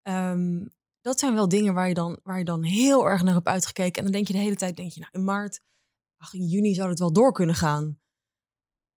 um, 0.02 0.72
dat 1.00 1.18
zijn 1.18 1.34
wel 1.34 1.48
dingen 1.48 1.74
waar 1.74 1.88
je, 1.88 1.94
dan, 1.94 2.20
waar 2.22 2.38
je 2.38 2.44
dan 2.44 2.62
heel 2.62 3.08
erg 3.08 3.22
naar 3.22 3.34
hebt 3.34 3.46
uitgekeken. 3.46 3.96
En 3.96 4.02
dan 4.02 4.12
denk 4.12 4.26
je 4.26 4.32
de 4.32 4.38
hele 4.38 4.56
tijd, 4.56 4.76
denk 4.76 4.92
je, 4.92 5.00
nou 5.00 5.12
in 5.12 5.24
maart, 5.24 5.60
ach, 6.16 6.34
in 6.34 6.46
juni 6.46 6.74
zou 6.74 6.88
het 6.88 6.98
wel 6.98 7.12
door 7.12 7.32
kunnen 7.32 7.54
gaan. 7.54 7.98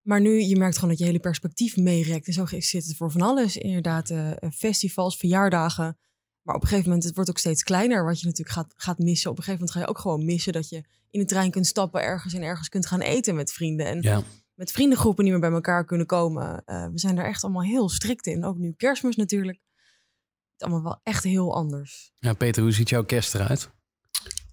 Maar 0.02 0.22
nu, 0.22 0.42
je 0.42 0.58
merkt 0.58 0.76
gewoon 0.76 0.90
dat 0.90 1.00
je 1.00 1.06
hele 1.06 1.20
perspectief 1.20 1.78
meerekt. 1.78 2.28
En 2.28 2.34
zo 2.34 2.46
zit 2.46 2.86
het 2.86 2.96
voor 2.96 3.12
van 3.12 3.22
alles. 3.22 3.58
Inderdaad, 3.58 4.10
uh, 4.10 4.32
festivals, 4.54 5.18
verjaardagen. 5.18 5.98
Maar 6.42 6.56
op 6.56 6.62
een 6.62 6.68
gegeven 6.68 6.90
moment, 6.90 7.06
het 7.06 7.16
wordt 7.16 7.30
ook 7.30 7.38
steeds 7.38 7.64
kleiner 7.64 8.06
wat 8.06 8.20
je 8.20 8.26
natuurlijk 8.26 8.56
gaat, 8.56 8.74
gaat 8.76 8.98
missen. 8.98 9.32
Op 9.32 9.38
een 9.38 9.44
gegeven 9.44 9.66
moment 9.66 9.72
ga 9.72 9.80
je 9.80 9.96
ook 9.96 10.02
gewoon 10.02 10.26
missen 10.26 10.54
dat 10.54 10.70
je 10.70 10.84
in 11.10 11.20
de 11.20 11.26
trein 11.26 11.52
kunt 11.52 11.68
stappen 11.68 12.02
ergens 12.02 12.34
en 12.34 12.42
ergens 12.42 12.70
kunt 12.70 12.86
gaan 12.86 13.02
eten 13.02 13.36
met 13.36 13.52
vrienden. 13.52 13.86
En 13.86 14.02
ja 14.02 14.24
met 14.58 14.72
vriendengroepen 14.72 15.24
niet 15.24 15.34
meer 15.34 15.42
bij 15.42 15.52
elkaar 15.52 15.86
kunnen 15.86 16.08
komen. 16.08 16.64
Uh, 16.66 16.86
we 16.86 17.00
zijn 17.00 17.16
daar 17.16 17.26
echt 17.26 17.44
allemaal 17.44 17.64
heel 17.64 17.90
strikt 17.90 18.28
in. 18.28 18.46
Ook 18.46 18.58
nu 18.58 18.74
kerstmis 18.78 19.16
natuurlijk. 19.16 19.58
Het 19.58 20.62
is 20.62 20.68
allemaal 20.68 20.84
wel 20.84 21.00
echt 21.04 21.24
heel 21.24 21.56
anders. 21.56 22.12
Ja, 22.20 22.34
Peter, 22.34 22.64
hoe 22.64 22.72
ziet 22.72 22.90
jouw 22.90 23.04
kerst 23.04 23.36
eruit? 23.36 23.70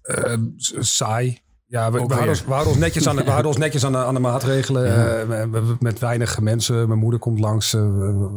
Uh, 0.03 0.37
saai. 0.79 1.43
Ja, 1.65 1.91
we, 1.91 1.99
we, 1.99 2.13
houden 2.13 2.29
ons, 2.29 2.43
we, 2.43 2.51
houden 2.51 2.71
ons, 2.71 2.81
netjes 2.81 3.07
aan 3.07 3.15
de, 3.15 3.23
we 3.23 3.29
houden 3.29 3.51
ons 3.51 3.59
netjes 3.59 3.85
aan 3.85 3.91
de, 3.91 3.97
aan 3.97 4.13
de 4.13 4.19
maatregelen. 4.19 4.85
Ja. 4.85 5.23
Uh, 5.23 5.51
we, 5.51 5.75
met 5.79 5.99
weinig 5.99 6.39
mensen. 6.39 6.87
Mijn 6.87 6.99
moeder 6.99 7.19
komt 7.19 7.39
langs. 7.39 7.73
Uh, 7.73 7.81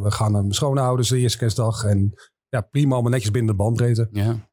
we, 0.01 0.11
gaan 0.11 0.31
naar 0.31 0.41
mijn 0.41 0.53
schoonouders 0.53 1.09
de 1.09 1.17
eerste 1.17 1.37
kerstdag. 1.37 1.83
En 1.83 2.13
ja, 2.47 2.61
prima, 2.61 2.93
allemaal 2.93 3.11
netjes 3.11 3.31
binnen 3.31 3.51
de 3.51 3.63
bandbreedte. 3.63 4.07
Ja. 4.11 4.48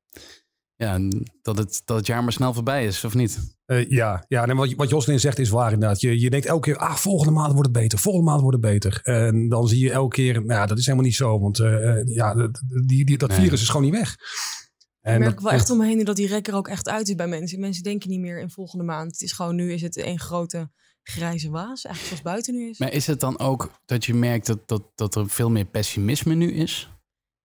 Ja, 0.76 0.98
dat 1.42 1.58
het, 1.58 1.82
dat 1.84 1.96
het 1.96 2.06
jaar 2.06 2.22
maar 2.22 2.32
snel 2.32 2.54
voorbij 2.54 2.86
is, 2.86 3.04
of 3.04 3.14
niet? 3.14 3.54
Uh, 3.66 3.90
ja, 3.90 4.24
ja 4.28 4.46
en 4.46 4.56
wat, 4.56 4.72
wat 4.72 4.88
Joslin 4.88 5.20
zegt 5.20 5.38
is 5.38 5.48
waar 5.48 5.72
inderdaad. 5.72 6.00
Je, 6.00 6.20
je 6.20 6.30
denkt 6.30 6.46
elke 6.46 6.70
keer, 6.70 6.78
ah, 6.80 6.94
volgende 6.94 7.32
maand 7.32 7.52
wordt 7.52 7.68
het 7.68 7.78
beter. 7.78 7.98
Volgende 7.98 8.30
maand 8.30 8.40
wordt 8.40 8.56
het 8.56 8.72
beter. 8.72 9.00
En 9.02 9.48
dan 9.48 9.68
zie 9.68 9.80
je 9.80 9.90
elke 9.90 10.14
keer, 10.14 10.44
nou, 10.44 10.66
dat 10.66 10.78
is 10.78 10.84
helemaal 10.84 11.06
niet 11.06 11.16
zo. 11.16 11.40
Want 11.40 11.58
uh, 11.58 12.04
ja, 12.04 12.50
die, 12.86 13.04
die, 13.04 13.18
dat 13.18 13.28
nee. 13.28 13.38
virus 13.38 13.62
is 13.62 13.68
gewoon 13.68 13.82
niet 13.82 13.94
weg. 13.94 14.16
En 15.00 15.14
ik 15.14 15.18
merk 15.18 15.34
dat, 15.34 15.42
wel 15.42 15.52
echt 15.52 15.70
om 15.70 15.78
me 15.78 15.86
heen 15.86 16.04
dat 16.04 16.16
die 16.16 16.26
rekker 16.26 16.54
ook 16.54 16.68
echt 16.68 16.88
uit 16.88 17.08
is 17.08 17.14
bij 17.14 17.28
mensen. 17.28 17.60
Mensen 17.60 17.82
denken 17.82 18.10
niet 18.10 18.20
meer 18.20 18.40
in 18.40 18.50
volgende 18.50 18.84
maand. 18.84 19.12
Het 19.12 19.22
is 19.22 19.32
gewoon, 19.32 19.54
nu 19.54 19.72
is 19.72 19.82
het 19.82 19.96
een 19.96 20.18
grote 20.18 20.70
grijze 21.02 21.50
waas. 21.50 21.84
Eigenlijk 21.84 22.06
zoals 22.06 22.22
buiten 22.22 22.54
nu 22.54 22.68
is. 22.68 22.78
Maar 22.78 22.92
is 22.92 23.06
het 23.06 23.20
dan 23.20 23.38
ook 23.38 23.70
dat 23.84 24.04
je 24.04 24.14
merkt 24.14 24.46
dat, 24.46 24.68
dat, 24.68 24.82
dat 24.94 25.14
er 25.14 25.28
veel 25.28 25.50
meer 25.50 25.64
pessimisme 25.64 26.34
nu 26.34 26.52
is? 26.52 26.90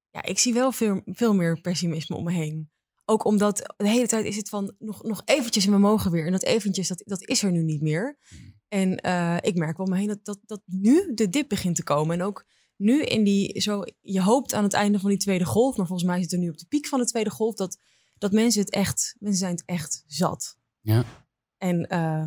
Ja, 0.10 0.24
ik 0.24 0.40
zie 0.40 0.54
wel 0.54 0.72
veel, 0.72 1.02
veel 1.06 1.34
meer 1.34 1.62
pessimisme 1.62 2.16
om 2.16 2.24
me 2.24 2.32
heen. 2.32 2.70
Ook 3.12 3.26
omdat 3.26 3.74
de 3.78 3.90
hele 3.90 4.08
tijd 4.08 4.26
is 4.26 4.36
het 4.36 4.50
van 4.50 4.76
nog, 4.80 5.04
nog 5.04 5.22
eventjes 5.26 5.66
en 5.66 5.72
we 5.72 5.78
mogen 5.78 6.12
weer. 6.12 6.26
En 6.26 6.32
dat 6.32 6.44
eventjes, 6.44 6.88
dat, 6.88 7.02
dat 7.06 7.28
is 7.28 7.44
er 7.44 7.52
nu 7.52 7.64
niet 7.64 7.82
meer. 7.82 8.18
Hmm. 8.28 8.54
En 8.68 9.00
uh, 9.06 9.38
ik 9.42 9.56
merk 9.56 9.78
wel 9.78 9.86
me 9.86 9.98
heen 9.98 10.08
dat, 10.08 10.26
dat, 10.26 10.40
dat 10.46 10.62
nu 10.66 11.14
de 11.14 11.30
dip 11.30 11.50
begint 11.50 11.76
te 11.76 11.84
komen. 11.84 12.20
En 12.20 12.26
ook 12.26 12.46
nu 12.76 13.04
in 13.04 13.24
die, 13.24 13.62
zo, 13.62 13.84
je 14.02 14.22
hoopt 14.22 14.54
aan 14.54 14.64
het 14.64 14.74
einde 14.74 15.00
van 15.00 15.10
die 15.10 15.20
tweede 15.20 15.46
golf, 15.46 15.78
maar 15.78 15.88
volgens 15.88 16.08
mij 16.10 16.22
zit 16.22 16.32
er 16.32 16.38
nu 16.38 16.50
op 16.50 16.58
de 16.58 16.66
piek 16.66 16.88
van 16.88 17.00
de 17.00 17.06
tweede 17.06 17.30
golf, 17.30 17.56
dat, 17.56 17.78
dat 18.18 18.32
mensen 18.32 18.62
het 18.62 18.72
echt, 18.72 19.16
mensen 19.20 19.40
zijn 19.40 19.56
het 19.56 19.66
echt 19.66 20.04
zat. 20.08 20.58
Ja. 20.80 21.04
En 21.58 21.78
uh, 21.80 22.26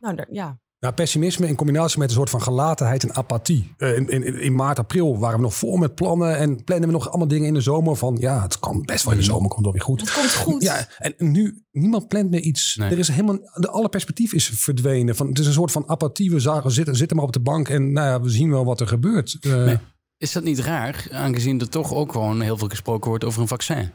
nou, 0.00 0.16
daar, 0.16 0.32
ja, 0.32 0.60
Nou, 0.82 0.94
pessimisme 0.94 1.46
in 1.46 1.54
combinatie 1.54 1.98
met 1.98 2.08
een 2.08 2.14
soort 2.14 2.30
van 2.30 2.42
gelatenheid 2.42 3.02
en 3.02 3.14
apathie. 3.14 3.74
Uh, 3.78 3.96
in, 3.96 4.08
in, 4.08 4.40
in, 4.40 4.54
maart, 4.54 4.78
april 4.78 5.18
waren 5.18 5.36
we 5.36 5.42
nog 5.42 5.54
vol 5.54 5.76
met 5.76 5.94
plannen 5.94 6.36
en 6.36 6.64
plannen 6.64 6.88
we 6.88 6.94
nog 6.94 7.08
allemaal 7.08 7.28
dingen 7.28 7.46
in 7.46 7.54
de 7.54 7.60
zomer 7.60 7.96
van 7.96 8.16
ja, 8.20 8.42
het 8.42 8.58
kan 8.58 8.82
best 8.82 9.04
wel 9.04 9.12
in 9.12 9.18
de 9.18 9.24
zomer, 9.24 9.48
komt 9.48 9.64
wel 9.64 9.72
weer 9.72 9.82
goed. 9.82 10.00
Het 10.00 10.12
komt 10.12 10.34
goed. 10.34 10.62
Ja, 10.62 10.88
en 10.98 11.14
nu, 11.18 11.64
niemand 11.70 12.08
plant 12.08 12.30
meer 12.30 12.40
iets. 12.40 12.76
Er 12.80 12.98
is 12.98 13.08
helemaal, 13.08 13.38
de 13.54 13.70
alle 13.70 13.88
perspectief 13.88 14.32
is 14.32 14.48
verdwenen. 14.48 15.16
Van, 15.16 15.28
het 15.28 15.38
is 15.38 15.46
een 15.46 15.52
soort 15.52 15.72
van 15.72 15.88
apathie. 15.88 16.30
We 16.30 16.40
zagen, 16.40 16.70
zitten, 16.70 16.96
zitten 16.96 17.16
maar 17.16 17.26
op 17.26 17.32
de 17.32 17.40
bank 17.40 17.68
en 17.68 17.92
nou 17.92 18.06
ja, 18.06 18.20
we 18.20 18.30
zien 18.30 18.50
wel 18.50 18.64
wat 18.64 18.80
er 18.80 18.88
gebeurt. 18.88 19.36
Uh, 19.40 19.72
is 20.16 20.32
dat 20.32 20.44
niet 20.44 20.58
raar, 20.58 21.06
aangezien 21.10 21.60
er 21.60 21.68
toch 21.68 21.92
ook 21.92 22.12
gewoon 22.12 22.40
heel 22.40 22.58
veel 22.58 22.68
gesproken 22.68 23.08
wordt 23.08 23.24
over 23.24 23.40
een 23.40 23.48
vaccin? 23.48 23.92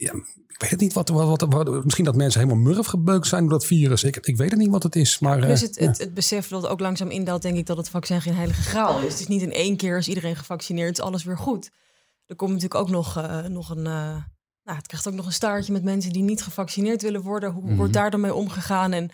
Ja, 0.00 0.12
ik 0.46 0.60
weet 0.60 0.70
het 0.70 0.80
niet 0.80 0.92
wat, 0.92 1.08
wat, 1.08 1.46
wat, 1.48 1.84
misschien 1.84 2.04
dat 2.04 2.16
mensen 2.16 2.40
helemaal 2.40 2.62
murf 2.62 2.86
gebeukt 2.86 3.26
zijn 3.26 3.42
door 3.42 3.50
dat 3.50 3.66
virus. 3.66 4.04
Ik, 4.04 4.16
ik 4.16 4.36
weet 4.36 4.50
het 4.50 4.58
niet 4.58 4.70
wat 4.70 4.82
het 4.82 4.96
is. 4.96 5.18
Maar, 5.18 5.40
dus 5.40 5.60
het, 5.60 5.78
het, 5.78 5.98
het, 5.98 6.14
besef 6.14 6.48
dat 6.48 6.66
ook 6.66 6.80
langzaam 6.80 7.10
indaalt, 7.10 7.42
denk 7.42 7.56
ik 7.56 7.66
dat 7.66 7.76
het 7.76 7.88
vaccin 7.88 8.22
geen 8.22 8.34
heilige 8.34 8.62
graal 8.62 8.98
is. 8.98 9.12
Het 9.12 9.20
is 9.20 9.26
niet 9.26 9.42
in 9.42 9.52
één 9.52 9.76
keer 9.76 9.96
als 9.96 10.08
iedereen 10.08 10.36
gevaccineerd 10.36 10.98
is 10.98 11.04
alles 11.04 11.24
weer 11.24 11.38
goed. 11.38 11.70
Er 12.26 12.36
komt 12.36 12.52
natuurlijk 12.52 12.80
ook 12.80 12.90
nog, 12.90 13.18
uh, 13.18 13.44
nog 13.44 13.70
een. 13.70 13.78
Uh, 13.78 14.16
nou, 14.64 14.76
het 14.76 14.86
krijgt 14.86 15.08
ook 15.08 15.14
nog 15.14 15.26
een 15.26 15.32
staartje 15.32 15.72
met 15.72 15.84
mensen 15.84 16.12
die 16.12 16.22
niet 16.22 16.42
gevaccineerd 16.42 17.02
willen 17.02 17.22
worden. 17.22 17.50
Hoe 17.50 17.62
wordt 17.62 17.92
mhm. 17.92 18.00
daar 18.00 18.10
dan 18.10 18.20
mee 18.20 18.34
omgegaan? 18.34 18.92
En 18.92 19.10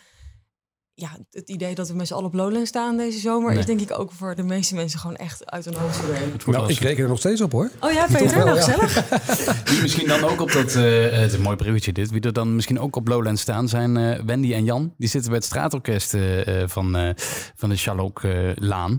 ja, 0.96 1.16
het 1.30 1.48
idee 1.48 1.74
dat 1.74 1.88
we 1.88 1.94
met 1.94 2.06
z'n 2.06 2.14
allen 2.14 2.26
op 2.26 2.34
Lowland 2.34 2.66
staan 2.66 2.96
deze 2.96 3.18
zomer... 3.18 3.52
is 3.52 3.66
denk 3.66 3.80
ik 3.80 3.98
ook 3.98 4.12
voor 4.12 4.34
de 4.34 4.42
meeste 4.42 4.74
mensen 4.74 4.98
gewoon 4.98 5.16
echt 5.16 5.50
uit 5.50 5.64
hun 5.64 5.74
hoofd 5.74 5.96
verdwenen. 5.96 6.38
Nou, 6.46 6.70
ik 6.70 6.78
reken 6.78 7.02
er 7.02 7.08
nog 7.08 7.18
steeds 7.18 7.40
op 7.40 7.52
hoor. 7.52 7.70
Oh 7.80 7.92
ja, 7.92 8.06
Peter, 8.06 8.36
wel, 8.36 8.46
nou 8.46 8.58
gezellig. 8.58 9.08
Wie 9.70 9.80
misschien 9.80 10.08
dan 10.08 10.24
ook 10.24 10.40
op 10.40 10.52
dat... 10.52 10.74
Uh, 10.74 11.10
het 11.10 11.30
is 11.30 11.32
een 11.32 11.42
mooi 11.42 11.56
bruggetje 11.56 11.92
dit. 11.92 12.10
Wie 12.10 12.20
er 12.20 12.32
dan 12.32 12.54
misschien 12.54 12.80
ook 12.80 12.96
op 12.96 13.08
Lowland 13.08 13.38
staan 13.38 13.68
zijn 13.68 13.96
uh, 13.96 14.20
Wendy 14.26 14.54
en 14.54 14.64
Jan. 14.64 14.94
Die 14.96 15.08
zitten 15.08 15.30
bij 15.30 15.38
het 15.38 15.48
straatorkest 15.48 16.14
uh, 16.14 16.62
van, 16.66 17.14
van 17.54 17.68
de 17.68 17.76
Charlok-laan. 17.76 18.98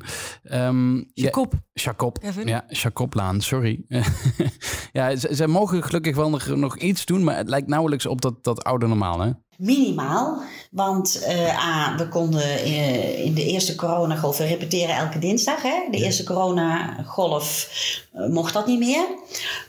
Um, 0.52 1.12
Jacob. 1.14 1.54
Ja, 1.54 1.60
Jacob. 1.74 2.18
Ja, 2.46 2.66
Jacob-laan, 2.68 3.42
sorry. 3.42 3.86
ja, 4.92 5.16
zij 5.16 5.48
mogen 5.48 5.84
gelukkig 5.84 6.16
wel 6.16 6.30
nog, 6.30 6.48
nog 6.48 6.78
iets 6.78 7.06
doen... 7.06 7.24
maar 7.24 7.38
het 7.38 7.50
lijkt 7.50 7.68
nauwelijks 7.68 8.06
op 8.06 8.22
dat, 8.22 8.44
dat 8.44 8.64
oude 8.64 8.88
normaal, 8.88 9.20
hè? 9.20 9.32
Minimaal, 9.58 10.42
want 10.72 11.26
uh, 11.28 11.66
A, 11.68 11.98
we 11.98 12.08
konden 12.08 12.68
uh, 12.68 13.26
in 13.26 13.34
de 13.34 13.44
eerste 13.44 13.76
coronagolf, 13.76 14.38
we 14.38 14.46
repeteren 14.46 14.96
elke 14.96 15.20
dinsdag. 15.20 15.62
Hè? 15.62 15.88
De 15.92 15.98
eerste 15.98 16.24
coronagolf 16.24 17.70
uh, 18.16 18.28
mocht 18.28 18.54
dat 18.54 18.68
niet 18.68 18.80
meer. 18.80 19.06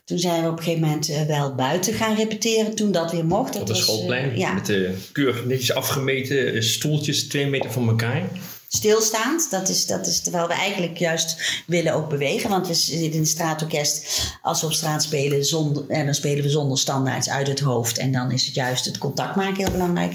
Toen 0.04 0.18
zijn 0.18 0.42
we 0.42 0.48
op 0.48 0.58
een 0.58 0.64
gegeven 0.64 0.88
moment 0.88 1.26
wel 1.26 1.54
buiten 1.54 1.94
gaan 1.94 2.16
repeteren, 2.16 2.74
toen 2.74 2.92
dat 2.92 3.12
weer 3.12 3.26
mocht. 3.26 3.52
Dat 3.52 3.62
op 3.62 3.68
het 3.68 3.76
schoolplein, 3.76 4.38
ja. 4.38 4.52
met 4.52 4.66
de 4.66 4.96
keurig 5.12 5.44
netjes 5.44 5.72
afgemeten 5.72 6.64
stoeltjes, 6.64 7.28
twee 7.28 7.46
meter 7.46 7.72
van 7.72 7.88
elkaar 7.88 8.22
stilstaand. 8.76 9.50
Dat 9.50 9.68
is, 9.68 9.86
dat 9.86 10.06
is 10.06 10.20
terwijl 10.20 10.46
we 10.46 10.54
eigenlijk 10.54 10.98
juist 10.98 11.62
willen 11.66 11.94
ook 11.94 12.08
bewegen. 12.08 12.50
Want 12.50 12.66
we 12.66 12.74
zitten 12.74 13.12
in 13.12 13.18
het 13.18 13.28
straatorkest. 13.28 14.06
Als 14.42 14.60
we 14.60 14.66
op 14.66 14.72
straat 14.72 15.02
spelen, 15.02 15.44
zonder, 15.44 15.84
en 15.88 16.04
dan 16.04 16.14
spelen 16.14 16.42
we 16.42 16.50
zonder 16.50 16.78
standaards 16.78 17.28
uit 17.28 17.46
het 17.46 17.60
hoofd. 17.60 17.98
En 17.98 18.12
dan 18.12 18.30
is 18.30 18.44
het 18.44 18.54
juist 18.54 18.84
het 18.84 18.98
contact 18.98 19.36
maken 19.36 19.56
heel 19.56 19.70
belangrijk. 19.70 20.12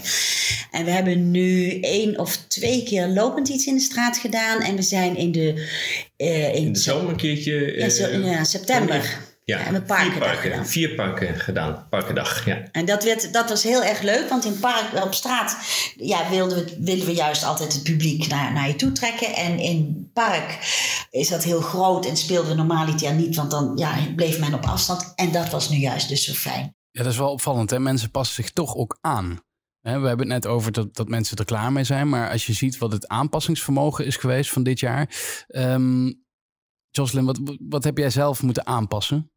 En 0.72 0.86
we 0.86 0.92
hebben 0.92 1.32
nu 1.32 1.80
één 1.80 2.20
of 2.20 2.38
twee 2.48 2.84
keer 2.84 3.08
lopend 3.08 3.48
iets 3.48 3.66
in 3.66 3.76
de 3.76 3.82
straat 3.82 4.18
gedaan. 4.18 4.62
En 4.62 4.76
we 4.76 4.82
zijn 4.82 5.18
in 5.18 5.32
de... 5.32 5.70
Uh, 6.18 6.48
in, 6.48 6.54
in 6.54 6.74
de 6.74 6.80
zomer 6.80 7.10
een 7.10 7.18
keertje... 7.18 7.76
Uh, 7.76 7.98
ja, 7.98 8.08
in 8.08 8.26
uh, 8.26 8.44
september. 8.44 9.30
Ja, 9.44 9.60
en 9.60 9.84
parken 9.86 10.12
vier 10.12 10.20
parken, 10.20 10.42
gedaan. 10.42 10.66
Vier 10.66 10.96
parken 10.96 11.40
gedaan, 11.40 11.88
parkendag, 11.90 12.46
ja. 12.46 12.64
En 12.72 12.86
dat, 12.86 13.04
werd, 13.04 13.34
dat 13.34 13.50
was 13.50 13.64
heel 13.64 13.84
erg 13.84 14.02
leuk, 14.02 14.30
want 14.30 14.46
in 14.46 14.60
park, 14.60 15.04
op 15.04 15.14
straat 15.14 15.58
ja, 15.96 16.30
wilden, 16.30 16.58
we, 16.58 16.78
wilden 16.80 17.06
we 17.06 17.14
juist 17.14 17.44
altijd 17.44 17.74
het 17.74 17.84
publiek 17.84 18.28
naar, 18.28 18.54
naar 18.54 18.68
je 18.68 18.76
toe 18.76 18.92
trekken. 18.92 19.34
En 19.34 19.60
in 19.60 20.10
park 20.14 20.60
is 21.10 21.30
dat 21.30 21.44
heel 21.44 21.62
groot 21.62 22.06
en 22.06 22.18
speelden 22.18 22.50
we 22.50 22.56
normaliter 22.56 23.14
niet, 23.14 23.36
want 23.36 23.52
dan 23.52 23.72
ja, 23.76 23.96
bleef 24.16 24.40
men 24.40 24.54
op 24.54 24.66
afstand. 24.66 25.14
En 25.16 25.32
dat 25.32 25.50
was 25.50 25.70
nu 25.70 25.78
juist 25.78 26.10
dus 26.10 26.24
zo 26.24 26.34
fijn. 26.34 26.76
Ja, 26.92 27.04
dat 27.04 27.12
is 27.12 27.18
wel 27.18 27.32
opvallend, 27.32 27.70
hè? 27.70 27.80
Mensen 27.80 28.12
passen 28.12 28.36
zich 28.36 28.52
toch 28.52 28.76
ook 28.76 28.98
aan. 29.02 29.40
We 29.82 29.90
hebben 29.90 30.20
het 30.20 30.28
net 30.28 30.48
over 30.48 30.72
dat, 30.72 30.96
dat 30.96 31.08
mensen 31.08 31.38
er 31.38 31.46
klaar 31.46 31.72
mee 31.72 31.84
zijn. 31.84 32.10
Maar 32.10 32.32
als 32.32 32.46
je 32.46 32.54
ziet 32.54 32.78
wat 32.78 32.92
het 32.92 33.08
aanpassingsvermogen 33.08 34.06
is 34.06 34.16
geweest 34.16 34.52
van 34.52 34.64
dit 34.64 34.80
jaar. 34.80 35.10
Um, 35.48 36.24
Jocelyn, 36.92 37.26
wat, 37.26 37.40
wat 37.60 37.84
heb 37.84 37.98
jij 37.98 38.10
zelf 38.10 38.44
moeten 38.44 38.66
aanpassen? 38.66 39.32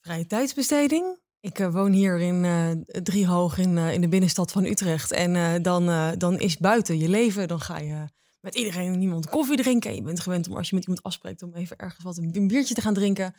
Vrije 0.00 0.26
tijdsbesteding. 0.26 1.18
Ik 1.40 1.58
uh, 1.58 1.72
woon 1.72 1.92
hier 1.92 2.20
in 2.20 2.44
uh, 2.44 2.70
Driehoog 3.02 3.58
in, 3.58 3.76
uh, 3.76 3.92
in 3.92 4.00
de 4.00 4.08
binnenstad 4.08 4.52
van 4.52 4.64
Utrecht. 4.64 5.12
En 5.12 5.62
dan, 5.62 6.14
dan 6.18 6.38
is 6.38 6.56
buiten 6.56 6.98
je 6.98 7.08
leven. 7.08 7.48
Dan 7.48 7.60
ga 7.60 7.78
je 7.78 8.08
met 8.40 8.54
iedereen 8.54 8.92
en 8.92 8.98
niemand 8.98 9.28
koffie 9.28 9.56
drinken. 9.56 9.90
En 9.90 9.96
je 9.96 10.02
bent 10.02 10.20
gewend 10.20 10.48
om 10.48 10.56
als 10.56 10.68
je 10.68 10.74
met 10.74 10.84
iemand 10.84 11.04
afspreekt 11.04 11.42
om 11.42 11.54
even 11.54 11.76
ergens 11.76 12.04
wat 12.04 12.16
een, 12.16 12.48
biertje 12.48 12.74
te 12.74 12.80
gaan 12.80 12.94
drinken. 12.94 13.34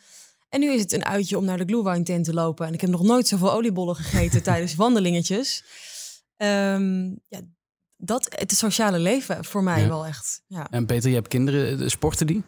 En 0.48 0.60
nu 0.60 0.72
is 0.72 0.80
het 0.80 0.92
een 0.92 1.04
uitje 1.04 1.38
om 1.38 1.44
naar 1.44 1.58
de 1.58 1.64
glühwein 1.64 2.04
tent 2.04 2.24
te 2.24 2.34
lopen. 2.34 2.66
En 2.66 2.72
ik 2.72 2.80
heb 2.80 2.90
nog 2.90 3.02
nooit 3.02 3.28
zoveel 3.28 3.52
oliebollen 3.52 3.96
gegeten 3.96 4.42
tijdens 4.52 4.74
wandelingetjes. 4.74 5.64
Um, 6.36 7.20
ja, 7.28 7.40
dat, 7.98 8.26
het 8.30 8.52
sociale 8.52 8.98
leven 8.98 9.44
voor 9.44 9.62
mij 9.62 9.88
wel 9.88 10.06
echt. 10.06 10.42
Ja. 10.46 10.66
En 10.70 10.86
Peter, 10.86 11.08
je 11.08 11.14
hebt 11.14 11.28
kinderen, 11.28 11.90
sporten 11.90 12.26
die? 12.26 12.44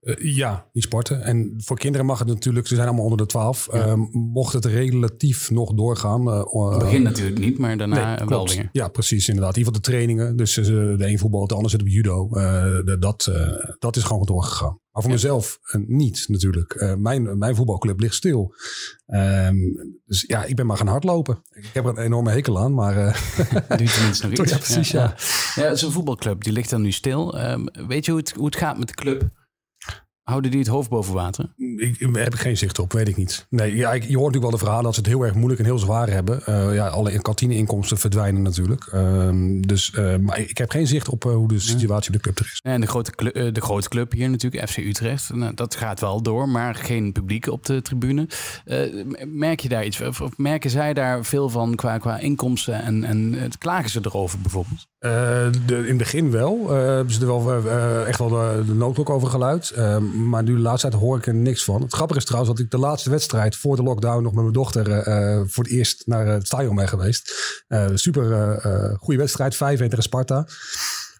Uh, 0.00 0.34
ja, 0.34 0.68
die 0.72 0.82
sporten. 0.82 1.22
En 1.22 1.54
voor 1.56 1.78
kinderen 1.78 2.06
mag 2.06 2.18
het 2.18 2.28
natuurlijk, 2.28 2.66
ze 2.66 2.74
zijn 2.74 2.86
allemaal 2.86 3.04
onder 3.04 3.18
de 3.18 3.26
12. 3.26 3.68
Ja. 3.72 3.86
Uh, 3.86 3.94
mocht 4.12 4.52
het 4.52 4.64
relatief 4.64 5.50
nog 5.50 5.74
doorgaan. 5.74 6.28
Uh, 6.28 6.78
begin 6.78 7.02
natuurlijk 7.02 7.38
niet, 7.38 7.58
maar 7.58 7.76
daarna 7.76 8.16
nee, 8.16 8.28
wel 8.28 8.48
weer. 8.48 8.68
Ja, 8.72 8.88
precies, 8.88 9.28
inderdaad. 9.28 9.56
In 9.56 9.58
ieder 9.58 9.74
geval 9.74 9.90
de 9.90 9.96
trainingen. 9.96 10.36
Dus 10.36 10.54
de 10.54 10.96
een 10.98 11.18
voetbal, 11.18 11.46
de 11.46 11.54
ander 11.54 11.70
zit 11.70 11.80
op 11.80 11.88
judo. 11.88 12.28
De, 12.28 12.96
dat, 12.98 13.32
dat 13.78 13.96
is 13.96 14.02
gewoon 14.02 14.26
doorgegaan. 14.26 14.78
Maar 14.90 15.02
voor 15.02 15.10
ja. 15.10 15.16
mezelf 15.16 15.58
niet 15.86 16.24
natuurlijk. 16.28 16.94
mijn, 16.98 17.38
mijn 17.38 17.54
voetbalclub 17.54 18.00
ligt 18.00 18.14
stil. 18.14 18.54
Um, 19.06 19.98
dus 20.06 20.24
ja, 20.26 20.44
ik 20.44 20.56
ben 20.56 20.66
maar 20.66 20.76
gaan 20.76 20.86
hardlopen. 20.86 21.42
Ik 21.50 21.70
heb 21.72 21.84
er 21.84 21.90
een 21.90 22.04
enorme 22.04 22.30
hekel 22.30 22.58
aan, 22.58 22.74
maar... 22.74 22.94
Doe 23.68 23.86
je 23.86 23.92
tenminste 23.92 24.28
nog 24.28 24.38
iets. 24.38 24.50
Ja, 24.50 24.56
precies, 24.56 24.90
ja. 24.90 25.14
Ja, 25.54 25.64
ja. 25.64 25.74
zo'n 25.74 25.92
voetbalcllub, 25.92 26.44
die 26.44 26.52
ligt 26.52 26.70
dan 26.70 26.82
nu 26.82 26.92
stil. 26.92 27.40
Um, 27.50 27.68
weet 27.86 28.04
je 28.04 28.10
hoe 28.10 28.20
het, 28.20 28.32
hoe 28.32 28.46
het 28.46 28.56
gaat 28.56 28.78
met 28.78 28.88
de 28.88 28.94
club? 28.94 29.30
Houden 30.30 30.50
die 30.50 30.60
het 30.60 30.68
hoofd 30.68 30.88
boven 30.88 31.14
water? 31.14 31.52
Ik, 31.56 31.96
heb 32.12 32.34
ik 32.34 32.40
geen 32.40 32.56
zicht 32.56 32.78
op, 32.78 32.92
weet 32.92 33.08
ik 33.08 33.16
niet. 33.16 33.46
Nee, 33.48 33.76
ja, 33.76 33.92
ik, 33.92 34.02
je 34.02 34.16
hoort 34.16 34.32
natuurlijk 34.32 34.42
wel 34.42 34.50
de 34.50 34.58
verhalen 34.58 34.84
dat 34.84 34.94
ze 34.94 35.00
het 35.00 35.08
heel 35.08 35.22
erg 35.22 35.34
moeilijk 35.34 35.60
en 35.60 35.66
heel 35.66 35.78
zwaar 35.78 36.10
hebben. 36.10 36.42
Uh, 36.48 36.74
ja, 36.74 36.88
alle 36.88 37.22
kantineinkomsten 37.22 37.98
verdwijnen 37.98 38.42
natuurlijk. 38.42 38.90
Uh, 38.94 39.60
dus, 39.60 39.92
uh, 39.98 40.16
maar 40.16 40.38
ik 40.38 40.58
heb 40.58 40.70
geen 40.70 40.86
zicht 40.86 41.08
op 41.08 41.24
eh, 41.24 41.32
hoe 41.32 41.48
de 41.48 41.58
situatie 41.58 42.08
op 42.08 42.16
de 42.16 42.22
club 42.22 42.38
er 42.38 42.50
is. 42.52 42.60
En 42.62 42.80
de 42.80 42.86
grote, 42.86 43.10
club, 43.10 43.54
de 43.54 43.60
grote 43.60 43.88
club 43.88 44.12
hier 44.12 44.30
natuurlijk, 44.30 44.68
FC 44.68 44.76
Utrecht. 44.76 45.34
Nou, 45.34 45.54
dat 45.54 45.74
gaat 45.74 46.00
wel 46.00 46.22
door, 46.22 46.48
maar 46.48 46.74
geen 46.74 47.12
publiek 47.12 47.46
op 47.46 47.66
de 47.66 47.82
tribune. 47.82 48.28
merk 49.26 49.60
je 49.60 49.68
daar 49.68 49.84
iets? 49.84 50.00
Of, 50.00 50.20
of, 50.20 50.38
merken 50.38 50.70
zij 50.70 50.94
daar 50.94 51.24
veel 51.24 51.48
van 51.48 51.74
qua, 51.74 51.98
qua 51.98 52.18
inkomsten 52.18 52.82
en, 52.82 53.04
en 53.04 53.50
klagen 53.58 53.90
ze 53.90 54.00
erover 54.02 54.38
bijvoorbeeld? 54.40 54.89
De, 55.00 55.58
in 55.66 55.86
het 55.86 55.96
begin 55.96 56.30
wel. 56.30 56.70
hebben 56.70 57.14
ze 57.14 57.20
er 57.20 57.26
wel 57.26 57.66
echt 58.06 58.18
wel 58.18 58.28
de, 58.28 58.62
de 58.66 58.74
noodklok 58.74 59.10
over 59.10 59.28
geluid. 59.28 59.76
Maar 60.28 60.42
nu 60.42 60.54
de 60.54 60.60
laatste 60.60 60.88
tijd 60.88 61.02
hoor 61.02 61.16
ik 61.16 61.26
er 61.26 61.34
niks 61.34 61.64
van. 61.64 61.82
Het 61.82 61.92
grappige 61.92 62.18
is 62.18 62.24
trouwens 62.24 62.56
dat 62.56 62.64
ik 62.64 62.70
de 62.70 62.78
laatste 62.78 63.10
wedstrijd 63.10 63.56
voor 63.56 63.76
de 63.76 63.82
lockdown 63.82 64.22
nog 64.22 64.32
met 64.32 64.42
mijn 64.42 64.54
dochter 64.54 65.08
uh, 65.08 65.42
voor 65.46 65.64
het 65.64 65.72
eerst 65.72 66.06
naar 66.06 66.26
het 66.26 66.46
stadion 66.46 66.74
ben 66.74 66.88
geweest. 66.88 67.32
Uh, 67.68 67.86
super 67.94 68.30
uh, 68.66 68.98
goede 68.98 69.18
wedstrijd, 69.18 69.54
5-1 69.54 69.58
tegen 69.58 70.02
Sparta. 70.02 70.46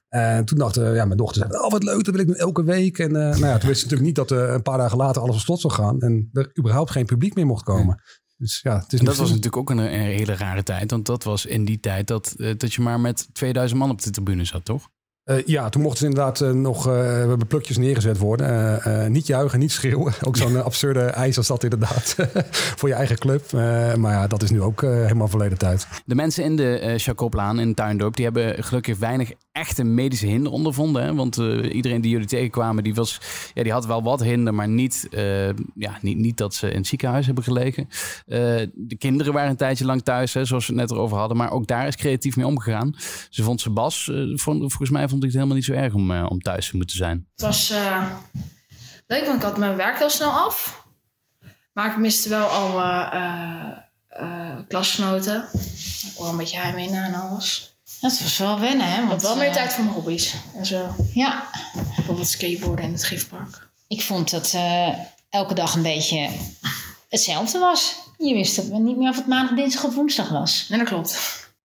En 0.08 0.44
toen 0.44 0.58
dacht 0.58 0.74
ja, 0.74 1.04
mijn 1.04 1.16
dochter, 1.16 1.46
zei, 1.48 1.62
oh 1.62 1.70
wat 1.70 1.82
leuk, 1.82 2.04
dat 2.04 2.14
wil 2.14 2.22
ik 2.22 2.26
nu 2.26 2.34
elke 2.34 2.64
week. 2.64 2.98
En 2.98 3.12
nou 3.12 3.46
ja, 3.46 3.58
toen 3.58 3.68
wist 3.68 3.80
ze 3.80 3.86
natuurlijk 3.86 4.00
niet 4.18 4.28
dat 4.28 4.30
een 4.30 4.62
paar 4.62 4.78
dagen 4.78 4.96
later 4.96 5.22
alles 5.22 5.34
op 5.34 5.40
slot 5.40 5.60
zou 5.60 5.72
gaan. 5.72 6.00
En 6.00 6.30
er 6.32 6.50
überhaupt 6.58 6.90
geen 6.90 7.06
publiek 7.06 7.34
meer 7.34 7.46
mocht 7.46 7.64
komen. 7.64 8.02
Dus 8.40 8.60
ja, 8.62 8.78
het 8.78 8.92
is 8.92 9.00
dat 9.00 9.16
was 9.16 9.28
natuurlijk 9.28 9.56
ook 9.56 9.70
een, 9.70 9.78
een, 9.78 10.00
hele 10.00 10.34
rare 10.34 10.62
tijd. 10.62 10.90
Want 10.90 11.06
dat 11.06 11.24
was 11.24 11.46
in 11.46 11.64
die 11.64 11.80
tijd 11.80 12.06
dat, 12.06 12.34
dat 12.56 12.74
je 12.74 12.82
maar 12.82 13.00
met 13.00 13.28
2000 13.32 13.80
man 13.80 13.90
op 13.90 14.02
de 14.02 14.10
tribune 14.10 14.44
zat, 14.44 14.64
toch? 14.64 14.88
Uh, 15.30 15.36
ja, 15.46 15.68
toen 15.68 15.82
mochten 15.82 16.00
ze 16.00 16.06
inderdaad 16.06 16.40
uh, 16.40 16.50
nog 16.50 16.86
uh, 16.86 16.94
hebben 17.02 17.46
plukjes 17.46 17.76
neergezet 17.76 18.18
worden. 18.18 19.12
niet 19.12 19.26
juichen, 19.26 19.58
niet 19.58 19.72
schreeuwen. 19.72 20.12
Ook 20.26 20.36
zo'n 20.36 20.64
absurde 20.64 21.00
eis 21.00 21.36
als 21.36 21.46
dat 21.46 21.62
inderdaad. 21.62 22.16
voor 22.78 22.88
je 22.88 22.94
eigen 22.94 23.18
club. 23.18 23.52
maar 23.96 24.12
ja, 24.12 24.26
dat 24.26 24.42
is 24.42 24.50
nu 24.50 24.62
ook 24.62 24.80
helemaal 24.80 25.28
verleden 25.28 25.58
tijd. 25.58 25.88
De 26.04 26.14
mensen 26.14 26.44
in 26.44 26.56
de 26.56 26.80
uh, 26.82 26.96
Jacoblaan 26.96 27.60
in 27.60 27.74
Tuindorp... 27.74 28.16
die 28.16 28.24
hebben 28.24 28.64
gelukkig 28.64 28.98
weinig 28.98 29.32
echte 29.52 29.84
medische 29.84 30.26
hinder 30.26 30.52
ondervonden. 30.52 31.02
Hè? 31.02 31.14
Want 31.14 31.36
iedereen 31.72 32.00
die 32.00 32.10
jullie 32.10 32.26
tegenkwamen... 32.26 32.84
die, 32.84 32.94
was, 32.94 33.20
ja, 33.54 33.62
die 33.62 33.72
had 33.72 33.86
wel 33.86 34.02
wat 34.02 34.22
hinder, 34.22 34.54
maar 34.54 34.68
niet, 34.68 35.08
ja, 35.74 35.98
niet, 36.00 36.18
niet 36.18 36.36
dat 36.36 36.54
ze 36.54 36.70
in 36.70 36.76
het 36.76 36.86
ziekenhuis 36.86 37.26
hebben 37.26 37.44
gelegen. 37.44 37.88
de 38.74 38.96
kinderen 38.98 39.32
waren 39.32 39.50
een 39.50 39.56
tijdje 39.56 39.84
lang 39.84 40.02
thuis, 40.02 40.34
hè, 40.34 40.44
zoals 40.44 40.66
we 40.66 40.72
het 40.72 40.82
net 40.82 40.90
erover 40.90 41.16
hadden. 41.16 41.36
Maar 41.36 41.52
ook 41.52 41.66
daar 41.66 41.86
is 41.86 41.96
creatief 41.96 42.36
mee 42.36 42.46
omgegaan. 42.46 42.94
Ze 43.30 43.42
vond 43.42 43.60
ze 43.60 43.70
Bas, 43.70 44.10
volgens 44.34 44.90
mij 44.90 45.08
vond 45.08 45.19
vond 45.20 45.32
ik 45.32 45.38
het 45.38 45.48
helemaal 45.48 45.56
niet 45.56 45.64
zo 45.64 45.72
erg 45.72 45.94
om, 45.94 46.10
uh, 46.10 46.30
om 46.30 46.40
thuis 46.40 46.68
te 46.68 46.76
moeten 46.76 46.96
zijn. 46.96 47.26
Het 47.32 47.40
was 47.40 47.70
uh, 47.70 48.10
leuk, 49.06 49.24
want 49.24 49.36
ik 49.36 49.42
had 49.42 49.58
mijn 49.58 49.76
werk 49.76 49.98
heel 49.98 50.10
snel 50.10 50.30
af. 50.30 50.84
Maar 51.72 51.90
ik 51.90 51.96
miste 51.96 52.28
wel 52.28 52.46
al 52.46 52.80
uh, 54.20 54.58
klasgenoten. 54.68 55.48
Ik 56.16 56.26
een 56.26 56.36
beetje 56.36 56.58
heimwee 56.58 56.88
en 56.88 57.14
alles. 57.14 57.70
Dat 58.00 58.20
was 58.20 58.38
wel 58.38 58.60
wennen, 58.60 58.86
hè? 58.86 59.02
Ik 59.02 59.08
Want, 59.08 59.22
had 59.22 59.22
wel 59.22 59.36
meer 59.36 59.46
eh, 59.46 59.52
tijd 59.54 59.72
voor 59.72 59.84
mijn 59.84 59.96
hobby's. 59.96 60.34
En 60.56 60.66
zo. 60.66 60.94
Ja. 61.14 61.50
Bijvoorbeeld 61.96 62.28
skateboarden 62.28 62.84
in 62.84 62.92
het 62.92 63.04
gifpark. 63.04 63.68
Ik 63.88 64.02
vond 64.02 64.30
dat 64.30 64.52
eh, 64.54 64.88
elke 65.30 65.54
dag 65.54 65.74
een 65.74 65.82
beetje 65.82 66.30
hetzelfde 67.08 67.58
was. 67.58 67.94
Je 68.18 68.34
wist 68.34 68.56
dat 68.56 68.78
niet 68.78 68.96
meer 68.96 69.08
of 69.10 69.16
het 69.16 69.26
maandag, 69.26 69.56
dinsdag 69.56 69.84
of 69.84 69.94
woensdag 69.94 70.28
was. 70.28 70.66
En 70.70 70.78
dat 70.78 70.88
klopt. 70.88 71.18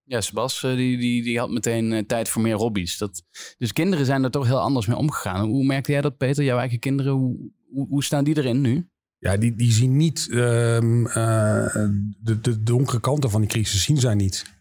Ja, 0.08 0.22
Sebas, 0.22 0.64
eh, 0.64 0.76
die, 0.76 0.98
die, 0.98 1.24
die 1.24 1.40
had 1.40 1.50
meteen 1.50 1.94
eh, 1.94 2.04
tijd 2.04 2.30
voor 2.30 2.42
meer 2.42 2.56
hobby's. 2.56 2.98
Dat, 2.98 3.24
dus 3.58 3.74
kinderen 3.74 4.06
zijn 4.06 4.24
er 4.24 4.32
toch 4.32 4.46
heel 4.46 4.60
anders 4.60 4.86
mee 4.86 4.98
omgegaan. 4.98 5.48
Hoe 5.48 5.66
merkte 5.66 5.92
jij 5.92 6.02
dat, 6.02 6.18
Peter? 6.18 6.44
Jouw 6.44 6.58
eigen 6.58 6.80
kinderen, 6.80 7.12
hoe, 7.12 7.52
hoe, 7.90 8.04
staan 8.04 8.24
die 8.24 8.38
erin 8.38 8.62
nu? 8.62 8.90
Ja, 9.18 9.38
die, 9.38 9.56
die 9.56 9.72
zien 9.72 9.98
niet 9.98 10.28
ehm, 10.32 11.06
eh, 11.06 11.76
de, 12.20 12.42
de 12.42 12.64
donkere 12.64 13.00
kanten 13.00 13.30
van 13.30 13.42
die 13.42 13.50
crisis, 13.50 13.84
zien 13.84 13.98
zij 13.98 14.16
niet. 14.16 14.54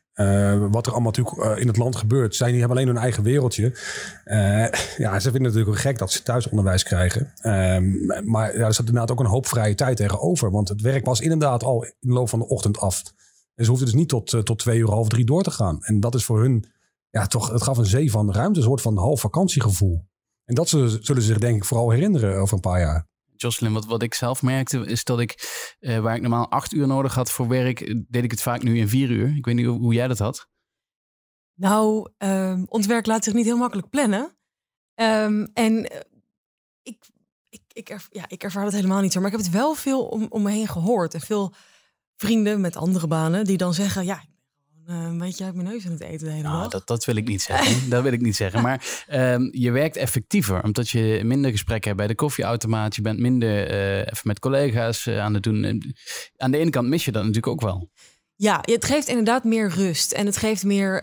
Wat 0.70 0.86
er 0.86 0.92
allemaal 0.92 1.12
natuurlijk 1.16 1.60
in 1.60 1.66
het 1.66 1.76
land 1.76 1.96
gebeurt. 1.96 2.34
Zij 2.34 2.50
die 2.50 2.58
hebben 2.58 2.76
alleen 2.76 2.88
hun 2.88 3.02
eigen 3.02 3.22
wereldje. 3.22 3.72
Ja, 4.96 5.20
ze 5.20 5.30
vinden 5.30 5.32
het 5.32 5.32
natuurlijk 5.32 5.66
wel 5.66 5.74
gek 5.74 5.98
dat 5.98 6.12
ze 6.12 6.22
thuisonderwijs 6.22 6.82
krijgen. 6.82 7.32
Ehm, 7.40 7.84
maar 8.30 8.58
ja, 8.58 8.66
er 8.66 8.74
zat 8.74 8.86
inderdaad 8.86 9.10
ook 9.10 9.20
een 9.20 9.26
hoop 9.26 9.46
vrije 9.46 9.74
tijd 9.74 9.96
tegenover. 9.96 10.50
Want 10.50 10.68
het 10.68 10.80
werk 10.80 11.04
was 11.04 11.20
inderdaad 11.20 11.62
al 11.62 11.84
in 11.84 11.92
de 12.00 12.12
loop 12.12 12.28
van 12.28 12.38
de 12.38 12.48
ochtend 12.48 12.78
af. 12.78 13.02
En 13.54 13.64
ze 13.64 13.70
hoefden 13.70 13.88
dus 13.88 13.98
niet 13.98 14.08
tot, 14.08 14.32
eh, 14.32 14.40
tot 14.40 14.58
twee 14.58 14.78
uur, 14.78 14.90
half 14.90 15.08
drie 15.08 15.24
door 15.24 15.42
te 15.42 15.50
gaan. 15.50 15.82
En 15.82 16.00
dat 16.00 16.14
is 16.14 16.24
voor 16.24 16.40
hun, 16.40 16.64
ja, 17.10 17.26
toch, 17.26 17.50
het 17.50 17.62
gaf 17.62 17.78
een 17.78 17.84
zee 17.86 18.10
van 18.10 18.32
ruimte, 18.32 18.58
een 18.58 18.64
soort 18.64 18.80
van 18.80 18.96
half 18.96 19.20
vakantiegevoel. 19.20 20.06
En 20.44 20.54
dat 20.54 20.68
zullen, 20.68 21.04
zullen 21.04 21.22
ze 21.22 21.28
zich 21.28 21.38
denk 21.38 21.56
ik 21.56 21.64
vooral 21.64 21.90
herinneren 21.90 22.40
over 22.40 22.54
een 22.54 22.60
paar 22.60 22.80
jaar. 22.80 23.08
Jocelyn, 23.36 23.72
wat, 23.72 23.86
wat 23.86 24.02
ik 24.02 24.14
zelf 24.14 24.42
merkte 24.42 24.86
is 24.86 25.04
dat 25.04 25.20
ik, 25.20 25.34
eh, 25.78 25.98
waar 25.98 26.14
ik 26.14 26.20
normaal 26.20 26.50
acht 26.50 26.72
uur 26.72 26.86
nodig 26.86 27.14
had 27.14 27.30
voor 27.30 27.48
werk, 27.48 27.80
eh, 27.80 27.94
deed 28.08 28.24
ik 28.24 28.30
het 28.30 28.42
vaak 28.42 28.62
nu 28.62 28.78
in 28.78 28.88
vier 28.88 29.10
uur. 29.10 29.36
Ik 29.36 29.44
weet 29.44 29.54
niet 29.54 29.66
hoe, 29.66 29.78
hoe 29.78 29.94
jij 29.94 30.08
dat 30.08 30.18
had. 30.18 30.48
Nou, 31.54 32.10
ehm, 32.18 32.64
ons 32.68 32.86
werk 32.86 33.06
laat 33.06 33.24
zich 33.24 33.34
niet 33.34 33.44
heel 33.44 33.56
makkelijk 33.56 33.90
plannen. 33.90 34.36
Ehm, 34.94 35.46
en 35.52 35.84
ik, 36.82 37.04
ik, 37.48 37.62
ik, 37.72 37.88
erv- 37.88 38.06
ja, 38.10 38.24
ik 38.28 38.42
ervaar 38.42 38.64
dat 38.64 38.72
helemaal 38.72 39.00
niet 39.00 39.12
zo. 39.12 39.20
Maar 39.20 39.30
ik 39.30 39.36
heb 39.36 39.44
het 39.46 39.54
wel 39.54 39.74
veel 39.74 40.06
om, 40.06 40.26
om 40.28 40.42
me 40.42 40.50
heen 40.50 40.68
gehoord. 40.68 41.14
En 41.14 41.20
veel 41.20 41.54
vrienden 42.16 42.60
met 42.60 42.76
andere 42.76 43.06
banen 43.06 43.44
die 43.44 43.56
dan 43.56 43.74
zeggen... 43.74 44.04
ja, 44.04 44.14
ik 44.20 44.28
ben 44.74 44.84
gewoon 44.94 45.00
eh, 45.04 45.10
een 45.10 45.18
beetje 45.18 45.44
uit 45.44 45.54
mijn 45.54 45.68
neus 45.68 45.86
aan 45.86 45.92
het 45.92 46.00
eten 46.00 46.26
de 46.26 46.32
hele 46.32 46.42
Nou, 46.48 46.62
dag. 46.62 46.70
dat, 46.70 46.86
dat 46.86 47.04
wil 47.04 47.16
ik 47.16 47.28
niet 47.28 47.42
zeggen. 47.42 47.90
dat 47.90 48.02
wil 48.02 48.12
ik 48.12 48.20
niet 48.20 48.36
zeggen. 48.36 48.62
Maar 48.62 49.04
ehm, 49.06 49.48
je 49.50 49.70
werkt 49.70 49.96
effectiever, 49.96 50.62
omdat 50.62 50.88
je 50.88 51.20
minder 51.24 51.50
gesprekken 51.50 51.86
hebt 51.88 51.98
bij 51.98 52.08
de 52.08 52.14
koffieautomaat. 52.14 52.94
Je 52.96 53.02
bent 53.02 53.18
minder 53.18 53.68
eh, 53.68 53.98
even 53.98 54.20
met 54.22 54.38
collega's 54.38 55.06
eh, 55.06 55.20
aan 55.20 55.34
het 55.34 55.42
doen. 55.42 55.64
En 55.64 55.94
Aan 56.36 56.50
de 56.50 56.58
ene 56.58 56.70
kant 56.70 56.88
mis 56.88 57.04
je 57.04 57.12
dat 57.12 57.20
natuurlijk 57.22 57.52
ook 57.52 57.60
wel. 57.60 57.90
Ja, 58.36 58.58
het 58.62 58.84
geeft 58.84 59.08
inderdaad 59.08 59.44
meer 59.44 59.68
rust. 59.70 60.12
En 60.12 60.26
het 60.26 60.36
geeft 60.36 60.64
meer... 60.64 61.02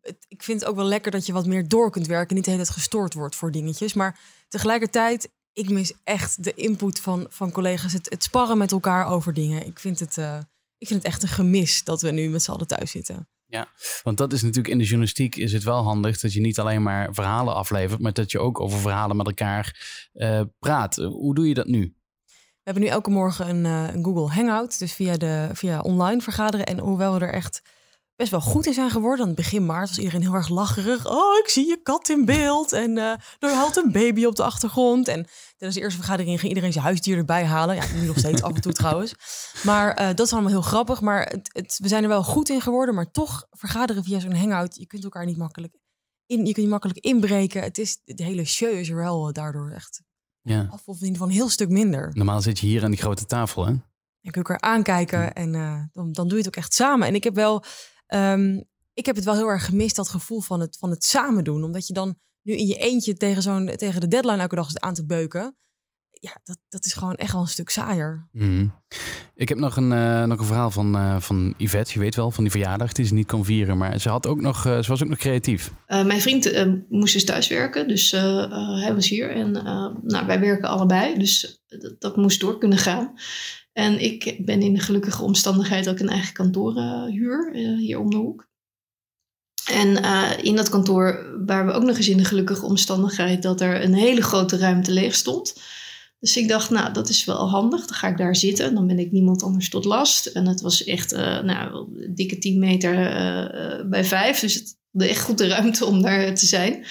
het- 0.00 0.24
ik 0.28 0.42
vind 0.42 0.60
het 0.60 0.68
ook 0.68 0.76
wel 0.76 0.84
lekker 0.84 1.10
dat 1.10 1.26
je 1.26 1.32
wat 1.32 1.46
meer 1.46 1.68
door 1.68 1.90
kunt 1.90 2.06
werken. 2.06 2.34
Niet 2.34 2.44
de 2.44 2.50
hele 2.50 2.62
tijd 2.62 2.74
gestoord 2.76 3.14
wordt 3.14 3.36
voor 3.36 3.50
dingetjes. 3.50 3.94
Maar 3.94 4.18
tegelijkertijd, 4.48 5.30
ik 5.54 5.70
mis 5.70 5.92
echt 6.04 6.44
de 6.44 6.54
input 6.54 7.00
van, 7.00 7.26
van 7.28 7.52
collega's. 7.52 7.92
Het, 7.92 8.10
het 8.10 8.22
sparren 8.22 8.58
met 8.58 8.72
elkaar 8.72 9.06
over 9.06 9.34
dingen. 9.34 9.66
Ik 9.66 9.78
vind, 9.78 10.00
het, 10.00 10.18
eh, 10.18 10.38
ik 10.78 10.86
vind 10.86 11.02
het 11.02 11.12
echt 11.12 11.22
een 11.22 11.28
gemis 11.28 11.84
dat 11.84 12.02
we 12.02 12.10
nu 12.10 12.28
met 12.28 12.42
z'n 12.42 12.50
allen 12.50 12.66
thuis 12.66 12.90
zitten. 12.90 13.28
Ja, 13.46 13.68
want 14.02 14.18
dat 14.18 14.32
is 14.32 14.42
natuurlijk 14.42 14.68
in 14.68 14.78
de 14.78 14.84
journalistiek 14.84 15.36
is 15.36 15.52
het 15.52 15.62
wel 15.62 15.82
handig 15.82 16.20
dat 16.20 16.32
je 16.32 16.40
niet 16.40 16.58
alleen 16.58 16.82
maar 16.82 17.14
verhalen 17.14 17.54
aflevert, 17.54 18.00
maar 18.00 18.12
dat 18.12 18.30
je 18.30 18.38
ook 18.38 18.60
over 18.60 18.78
verhalen 18.78 19.16
met 19.16 19.26
elkaar 19.26 19.86
eh, 20.12 20.40
praat. 20.58 20.96
Hoe 20.96 21.34
doe 21.34 21.48
je 21.48 21.54
dat 21.54 21.66
nu? 21.66 21.94
We 22.64 22.70
hebben 22.70 22.82
nu 22.82 22.88
elke 22.88 23.10
morgen 23.10 23.48
een, 23.48 23.64
eh, 23.64 23.94
een 23.94 24.04
Google 24.04 24.34
Hangout. 24.34 24.78
Dus 24.78 24.92
via, 24.92 25.16
de, 25.16 25.48
via 25.52 25.80
online 25.80 26.20
vergaderen. 26.20 26.66
En 26.66 26.78
hoewel 26.78 27.14
we 27.14 27.20
er 27.20 27.32
echt 27.32 27.62
best 28.16 28.30
wel 28.30 28.40
goed 28.40 28.66
in 28.66 28.72
zijn 28.74 28.90
geworden. 28.90 29.20
Aan 29.20 29.26
het 29.26 29.36
begin 29.36 29.66
maart 29.66 29.88
was 29.88 29.98
iedereen 29.98 30.22
heel 30.22 30.34
erg 30.34 30.48
lacherig. 30.48 31.06
Oh, 31.06 31.38
ik 31.38 31.48
zie 31.48 31.66
je 31.66 31.82
kat 31.82 32.08
in 32.08 32.24
beeld. 32.24 32.72
En 32.72 32.98
eh 32.98 33.12
er 33.38 33.54
huilt 33.54 33.76
een 33.76 33.92
baby 33.92 34.24
op 34.24 34.36
de 34.36 34.42
achtergrond. 34.42 35.08
En 35.08 35.26
tijdens 35.56 35.74
de 35.74 35.80
eerste 35.80 35.98
vergadering 35.98 36.38
ging 36.38 36.48
iedereen 36.48 36.72
zijn 36.72 36.84
huisdier 36.84 37.16
erbij 37.16 37.44
halen. 37.44 37.74
Ja, 37.74 37.84
nu 37.94 38.06
nog 38.06 38.18
steeds 38.18 38.42
af 38.42 38.54
en 38.54 38.60
toe 38.60 38.72
trouwens. 38.72 39.14
Maar 39.62 39.94
eh, 39.94 40.06
dat 40.06 40.26
is 40.26 40.32
allemaal 40.32 40.50
heel 40.50 40.62
grappig. 40.62 41.00
Maar 41.00 41.26
het, 41.26 41.50
het, 41.52 41.78
we 41.82 41.88
zijn 41.88 42.02
er 42.02 42.08
wel 42.08 42.22
goed 42.24 42.48
in 42.48 42.60
geworden. 42.60 42.94
Maar 42.94 43.10
toch 43.10 43.46
vergaderen 43.50 44.04
via 44.04 44.18
zo'n 44.20 44.34
Hangout. 44.34 44.76
Je 44.76 44.86
kunt 44.86 45.04
elkaar 45.04 45.24
niet 45.24 45.36
makkelijk, 45.36 45.74
in, 46.26 46.38
je 46.38 46.52
kunt 46.52 46.66
je 46.66 46.72
makkelijk 46.72 46.98
inbreken. 46.98 47.62
Het 47.62 47.78
is, 47.78 48.00
de 48.04 48.24
hele 48.24 48.44
show 48.44 48.72
is 48.72 48.88
er 48.88 48.96
wel 48.96 49.32
daardoor 49.32 49.70
echt 49.70 50.02
Ja. 50.42 50.66
af 50.70 50.82
of 50.88 50.94
in 50.96 51.06
ieder 51.06 51.12
geval 51.12 51.26
een 51.26 51.32
heel 51.40 51.48
stuk 51.48 51.68
minder. 51.68 52.10
Normaal 52.12 52.40
zit 52.42 52.58
je 52.58 52.66
hier 52.66 52.84
aan 52.84 52.90
die 52.90 53.00
grote 53.00 53.26
tafel, 53.26 53.66
hè? 53.66 53.74
Je 54.20 54.30
elkaar 54.30 54.60
aankijken 54.60 55.34
en 55.34 55.54
eh, 55.54 55.82
dan, 55.92 56.12
dan 56.12 56.28
doe 56.28 56.38
je 56.38 56.44
het 56.44 56.46
ook 56.46 56.62
echt 56.62 56.74
samen. 56.74 57.08
En 57.08 57.14
ik 57.14 57.24
heb 57.24 57.34
wel, 57.34 57.64
ehm, 58.06 58.60
ik 58.94 59.06
heb 59.06 59.16
het 59.16 59.24
wel 59.24 59.34
heel 59.34 59.48
erg 59.48 59.64
gemist, 59.64 59.96
dat 59.96 60.08
gevoel 60.08 60.40
van 60.40 60.60
het, 60.60 60.76
van 60.76 60.90
het 60.90 61.04
samen 61.04 61.44
doen. 61.44 61.64
Omdat 61.64 61.86
je 61.86 61.92
dan 61.92 62.18
nu 62.42 62.54
in 62.54 62.66
je 62.66 62.76
eentje 62.76 63.14
tegen, 63.14 63.42
zo'n, 63.42 63.66
tegen 63.76 64.00
de 64.00 64.08
deadline 64.08 64.40
elke 64.40 64.54
dag 64.54 64.68
zit 64.68 64.80
aan 64.80 64.94
te 64.94 65.06
beuken. 65.06 65.56
Ja, 66.10 66.40
dat, 66.44 66.58
dat 66.68 66.84
is 66.84 66.92
gewoon 66.92 67.14
echt 67.14 67.32
wel 67.32 67.40
een 67.40 67.46
stuk 67.46 67.68
saaier. 67.68 68.28
Mhm. 68.32 68.66
Ik 69.34 69.48
heb 69.48 69.58
nog 69.58 69.76
een, 69.76 69.92
eh, 69.92 70.24
nog 70.24 70.38
een 70.38 70.46
verhaal 70.46 70.70
van, 70.70 70.96
eh, 70.96 71.20
van 71.20 71.54
Yvette, 71.56 71.92
je 71.92 71.98
weet 71.98 72.14
wel, 72.14 72.30
van 72.30 72.42
die 72.42 72.52
verjaardag 72.52 72.92
die 72.92 73.06
ze 73.06 73.14
niet 73.14 73.26
kon 73.26 73.44
vieren. 73.44 73.78
Maar 73.78 73.98
ze, 74.00 74.08
had 74.08 74.26
ook 74.26 74.40
nog, 74.40 74.66
eh, 74.66 74.78
ze 74.82 74.88
was 74.88 75.02
ook 75.02 75.08
nog 75.08 75.18
creatief. 75.18 75.72
Eh, 75.86 76.04
mijn 76.04 76.20
vriend 76.20 76.46
eh, 76.46 76.72
moest 76.88 77.12
dus 77.12 77.24
thuiswerken, 77.24 77.88
dus 77.88 78.10
hij 78.10 78.92
was 78.94 79.08
hier. 79.08 79.30
En 79.30 79.56
eh, 79.56 79.88
nou, 80.02 80.26
wij 80.26 80.40
werken 80.40 80.68
allebei, 80.68 81.18
dus 81.18 81.62
dat, 81.66 82.00
dat 82.00 82.16
moest 82.16 82.40
door 82.40 82.58
kunnen 82.58 82.78
gaan. 82.78 83.14
En 83.74 84.00
ik 84.00 84.36
ben 84.44 84.62
in 84.62 84.74
de 84.74 84.80
gelukkige 84.80 85.22
omstandigheid 85.22 85.84
dat 85.84 85.94
ik 85.94 86.00
een 86.00 86.08
eigen 86.08 86.32
kantoor 86.32 86.76
eh, 86.76 87.04
huur, 87.04 87.52
eh, 87.54 87.76
hier 87.76 87.98
om 87.98 88.10
de 88.10 88.16
hoek. 88.16 88.48
En 89.70 90.02
eh, 90.02 90.30
in 90.42 90.56
dat 90.56 90.68
kantoor 90.68 91.26
waren 91.46 91.66
we 91.66 91.72
ook 91.72 91.82
nog 91.82 91.96
eens 91.96 92.08
in 92.08 92.16
de 92.16 92.24
gelukkige 92.24 92.64
omstandigheid 92.64 93.42
dat 93.42 93.60
er 93.60 93.84
een 93.84 93.94
hele 93.94 94.22
grote 94.22 94.56
ruimte 94.56 94.92
leeg 94.92 95.14
stond. 95.14 95.60
Dus 96.18 96.36
ik 96.36 96.48
dacht, 96.48 96.70
nou, 96.70 96.92
dat 96.92 97.08
is 97.08 97.24
wel 97.24 97.48
handig. 97.48 97.86
Dan 97.86 97.96
ga 97.96 98.08
ik 98.08 98.16
daar 98.16 98.36
zitten. 98.36 98.74
Dan 98.74 98.86
ben 98.86 98.98
ik 98.98 99.12
niemand 99.12 99.42
anders 99.42 99.68
tot 99.68 99.84
last. 99.84 100.26
En 100.26 100.46
het 100.46 100.60
was 100.60 100.84
echt, 100.84 101.12
nou, 101.42 101.88
dikke 102.14 102.38
10 102.38 102.58
meter 102.58 102.94
bij 103.88 104.04
5. 104.04 104.40
Dus 104.40 104.54
het 104.54 104.76
echt 105.02 105.20
goed 105.20 105.38
de 105.38 105.46
ruimte 105.46 105.84
om 105.84 106.02
daar 106.02 106.34
te 106.34 106.46
zijn. 106.46 106.84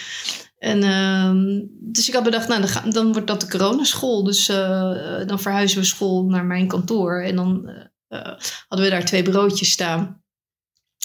En 0.64 0.84
ehm, 0.84 1.62
dus 1.94 2.08
ik 2.08 2.14
had 2.14 2.24
bedacht, 2.24 2.48
nou, 2.48 2.92
dan, 2.92 3.12
wordt 3.12 3.28
dat 3.28 3.42
de 3.42 3.48
coronaschool. 3.48 4.24
Dus 4.24 4.50
eh, 4.50 5.26
dan 5.26 5.40
verhuizen 5.40 5.80
we 5.80 5.86
school 5.86 6.26
naar 6.26 6.46
mijn 6.46 6.68
kantoor. 6.68 7.22
En 7.22 7.36
dan 7.36 7.68
eh, 7.68 7.86
eh, 8.08 8.40
hadden 8.68 8.88
we 8.88 8.94
daar 8.94 9.06
twee 9.06 9.24
bureautjes 9.24 9.72
staan. 9.72 10.24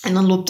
En 0.03 0.15
dan 0.15 0.45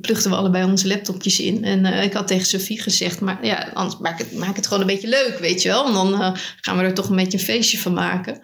plugden 0.00 0.30
we 0.30 0.36
allebei 0.36 0.64
onze 0.64 0.88
laptopjes 0.88 1.40
in. 1.40 1.64
En 1.64 1.84
eh, 1.84 2.02
ik 2.02 2.12
had 2.12 2.26
tegen 2.26 2.46
Sophie 2.46 2.80
gezegd, 2.80 3.20
maar 3.20 3.46
ja, 3.46 3.70
anders 3.74 3.98
maak 3.98 4.18
het, 4.18 4.32
maak 4.32 4.56
het 4.56 4.66
gewoon 4.66 4.80
een 4.80 4.94
beetje 4.94 5.08
leuk, 5.08 5.38
weet 5.38 5.62
je 5.62 5.68
wel. 5.68 5.86
En 5.86 5.92
dan 5.92 6.20
eh, 6.20 6.32
gaan 6.60 6.76
we 6.76 6.82
er 6.82 6.94
toch 6.94 7.08
een 7.08 7.16
beetje 7.16 7.38
een 7.38 7.44
feestje 7.44 7.78
van 7.78 7.92
maken. 7.92 8.42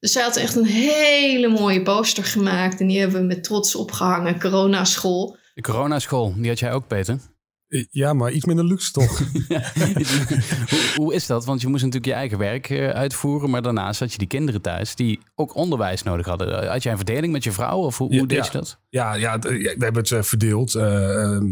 Dus 0.00 0.12
zij 0.12 0.22
had 0.22 0.36
echt 0.36 0.56
een 0.56 0.66
hele 0.66 1.48
mooie 1.48 1.82
poster 1.82 2.24
gemaakt. 2.24 2.80
En 2.80 2.86
die 2.86 2.98
hebben 2.98 3.20
we 3.20 3.26
met 3.26 3.44
trots 3.44 3.74
opgehangen. 3.74 4.40
Coronaschool. 4.40 5.36
De 5.54 5.62
coronaschool, 5.62 6.34
die 6.36 6.48
had 6.48 6.58
jij 6.58 6.72
ook, 6.72 6.86
Peter. 6.86 7.18
Ja, 7.90 8.12
maar 8.12 8.32
iets 8.32 8.44
minder 8.44 8.64
luxe 8.64 8.92
toch? 8.92 9.18
hoe, 10.70 10.92
hoe 10.96 11.14
is 11.14 11.26
dat? 11.26 11.44
Want 11.44 11.60
je 11.60 11.68
moest 11.68 11.84
natuurlijk 11.84 12.12
je 12.12 12.18
eigen 12.18 12.38
werk 12.38 12.70
eh, 12.70 12.88
uitvoeren, 12.88 13.50
maar 13.50 13.62
daarnaast 13.62 14.00
had 14.00 14.12
je 14.12 14.18
die 14.18 14.26
kinderen 14.26 14.60
thuis 14.60 14.94
die 14.94 15.18
ook 15.34 15.54
onderwijs 15.54 16.02
nodig 16.02 16.26
hadden. 16.26 16.68
Had 16.68 16.82
jij 16.82 16.92
een 16.92 16.98
verdeling 16.98 17.32
met 17.32 17.44
je 17.44 17.52
vrouw 17.52 17.78
of 17.78 17.98
hoe, 17.98 18.16
hoe 18.16 18.26
deed 18.26 18.46
je 18.46 18.52
dat? 18.52 18.78
Ja, 18.88 19.14
ja, 19.14 19.38
we 19.38 19.74
hebben 19.78 20.02
het 20.02 20.10
eh, 20.12 20.22
verdeeld. 20.22 20.74
eh, 20.74 21.22
ehm, 21.24 21.44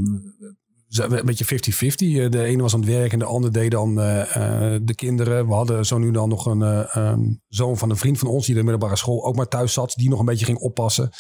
een 0.88 1.24
beetje 1.24 1.44
50-50. 1.44 2.16
Eh, 2.18 2.30
De 2.30 2.42
ene 2.42 2.62
was 2.62 2.74
aan 2.74 2.80
het 2.80 2.88
werk 2.88 3.12
en 3.12 3.18
de 3.18 3.24
ander 3.24 3.52
deed 3.52 3.70
dan 3.70 4.00
eh, 4.00 4.36
eh, 4.74 4.80
de 4.82 4.94
kinderen. 4.94 5.46
We 5.46 5.52
hadden 5.54 5.86
zo 5.86 5.98
nu 5.98 6.10
dan 6.10 6.28
nog 6.28 6.46
een 6.46 6.62
eh, 6.62 6.96
ehm, 6.96 7.20
zoon 7.48 7.76
van 7.78 7.90
een 7.90 7.96
vriend 7.96 8.18
van 8.18 8.28
ons... 8.28 8.46
die 8.46 8.54
de 8.54 8.62
middelbare 8.62 8.96
school 8.96 9.24
ook 9.24 9.36
maar 9.36 9.48
thuis 9.48 9.72
zat. 9.72 9.92
Die 9.96 10.08
nog 10.08 10.18
een 10.18 10.24
beetje 10.24 10.44
ging 10.44 10.58
oppassen. 10.58 11.10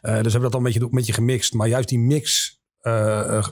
Eh, 0.00 0.12
dus 0.14 0.22
we 0.22 0.30
hebben 0.30 0.40
dat 0.40 0.52
dan 0.52 0.60
een 0.60 0.66
beetje, 0.66 0.80
een 0.80 0.90
beetje 0.90 1.12
gemixt. 1.12 1.54
Maar 1.54 1.68
juist 1.68 1.88
die 1.88 1.98
mix 1.98 2.58
eh, 2.80 3.44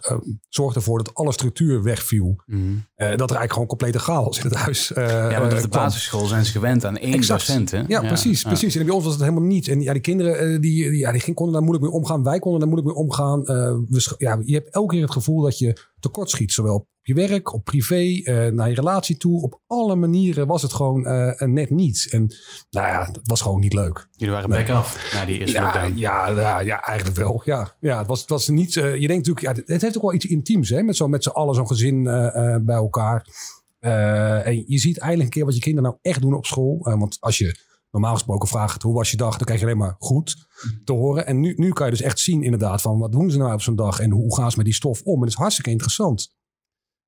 zorgde 0.49 0.79
ervoor 0.79 0.99
dat 1.05 1.15
alle 1.15 1.33
structuur 1.33 1.83
wegviel. 1.83 2.37
Eh, 2.47 2.57
dat 2.97 3.09
er 3.09 3.19
eigenlijk 3.19 3.53
gewoon 3.53 3.67
complete 3.67 3.99
chaos 3.99 4.39
in 4.39 4.45
het 4.45 4.55
huis 4.55 4.89
ja, 4.95 5.41
want 5.41 5.53
op 5.53 5.61
de 5.61 5.69
basisschool 5.69 6.27
zijn 6.27 6.45
ze 6.45 6.53
gewend 6.53 6.85
aan 6.85 6.97
één 6.97 7.13
Exact. 7.13 7.47
docent. 7.47 7.71
Hè? 7.71 7.83
Ja, 7.87 8.01
precies, 8.01 8.43
ja. 8.43 8.49
precies. 8.49 8.77
En 8.77 8.85
bij 8.85 8.95
ons 8.95 9.05
was 9.05 9.13
het 9.13 9.23
helemaal 9.23 9.45
niet. 9.45 9.69
En 9.69 9.81
ja, 9.81 9.93
die 9.93 10.03
kinderen 10.03 10.61
die, 10.61 10.91
die, 10.91 10.99
ja, 10.99 11.13
die 11.13 11.35
konden 11.35 11.55
daar 11.55 11.63
moeilijk 11.63 11.85
mee 11.85 11.95
omgaan. 11.95 12.23
Wij 12.23 12.39
konden 12.39 12.61
daar 12.61 12.69
moeilijk 12.69 12.95
mee 12.95 13.05
omgaan. 13.05 13.41
We 13.89 14.15
ja, 14.19 14.41
je 14.45 14.55
hebt 14.55 14.71
elke 14.71 14.95
keer 14.95 15.03
het 15.03 15.13
gevoel 15.13 15.43
dat 15.43 15.59
je 15.59 15.79
tekort 16.01 16.31
schiet. 16.31 16.53
Zowel 16.53 16.89
je 17.09 17.15
werk, 17.15 17.53
op 17.53 17.65
privé, 17.65 18.21
eh, 18.25 18.53
naar 18.53 18.69
je 18.69 18.75
relatie 18.75 19.17
toe. 19.17 19.43
Op 19.43 19.61
alle 19.67 19.95
manieren 19.97 20.47
was 20.47 20.63
het 20.63 20.73
gewoon 20.73 21.07
eh, 21.07 21.49
net 21.49 21.71
niet. 21.71 22.09
En 22.11 22.35
nou 22.71 22.87
ja, 22.87 23.05
dat 23.05 23.21
was 23.23 23.41
gewoon 23.41 23.61
niet 23.61 23.73
leuk. 23.73 24.09
Jullie 24.13 24.35
waren 24.35 24.51
Nee. 24.51 24.65
back 24.65 24.77
af 24.77 25.13
na 25.15 25.25
die 25.25 25.39
eerste 25.39 25.57
Ja, 25.57 25.85
ja, 25.95 26.29
ja, 26.29 26.61
ja, 26.61 26.83
eigenlijk 26.83 27.19
wel. 27.19 27.43
Ja, 27.45 27.77
ja 27.81 27.99
het, 27.99 28.07
was, 28.07 28.21
het 28.21 28.29
was 28.29 28.49
niet. 28.49 28.77
eh, 28.77 28.97
je 29.01 29.07
denkt 29.07 29.27
natuurlijk, 29.27 29.59
ja, 29.59 29.73
het 29.73 29.83
heeft 29.83 29.97
ook 29.97 30.03
wel 30.03 30.15
iets 30.15 30.25
intiems, 30.25 30.69
hè? 30.69 30.83
Met 30.83 30.97
zo'n 30.97 31.11
met 31.11 31.23
z'n 31.23 31.29
allen 31.29 31.55
zo'n 31.55 31.67
gezin 31.67 32.03
bij 32.65 32.77
elkaar. 32.77 33.27
En 33.79 34.65
je 34.67 34.79
ziet 34.79 34.99
eindelijk 34.99 35.25
een 35.29 35.35
keer 35.35 35.45
wat 35.45 35.55
je 35.55 35.61
kinderen 35.61 35.89
nou 35.89 36.01
echt 36.03 36.21
doen 36.21 36.35
op 36.35 36.47
school. 36.47 36.79
Want 36.99 37.17
als 37.21 37.39
je 37.39 37.67
normaal 37.91 38.13
gesproken 38.15 38.49
vraag 38.49 38.73
het 38.73 38.83
hoe 38.83 38.95
was 38.95 39.11
je 39.11 39.17
dag, 39.17 39.37
dan 39.37 39.45
krijg 39.45 39.61
je 39.61 39.67
alleen 39.67 39.79
maar 39.79 39.97
goed 39.99 40.47
te 40.85 40.93
horen. 40.93 41.27
En 41.27 41.41
nu, 41.41 41.55
nu 41.57 41.73
kan 41.73 41.87
je 41.87 41.93
dus 41.93 42.03
echt 42.03 42.19
zien 42.19 42.43
inderdaad 42.43 42.83
van 42.83 42.99
wat 42.99 43.13
doen 43.13 43.31
ze 43.31 43.39
nou 43.39 43.53
op 43.53 43.63
zo'n 43.63 43.77
dag 43.77 44.01
en 44.01 44.11
hoe 44.11 44.37
gaan 44.37 44.51
ze 44.51 44.57
met 44.57 44.67
die 44.67 44.75
stof 44.75 45.03
om. 45.03 45.15
En 45.15 45.21
dat 45.21 45.29
is 45.29 45.35
hartstikke 45.35 45.71
interessant. 45.71 46.37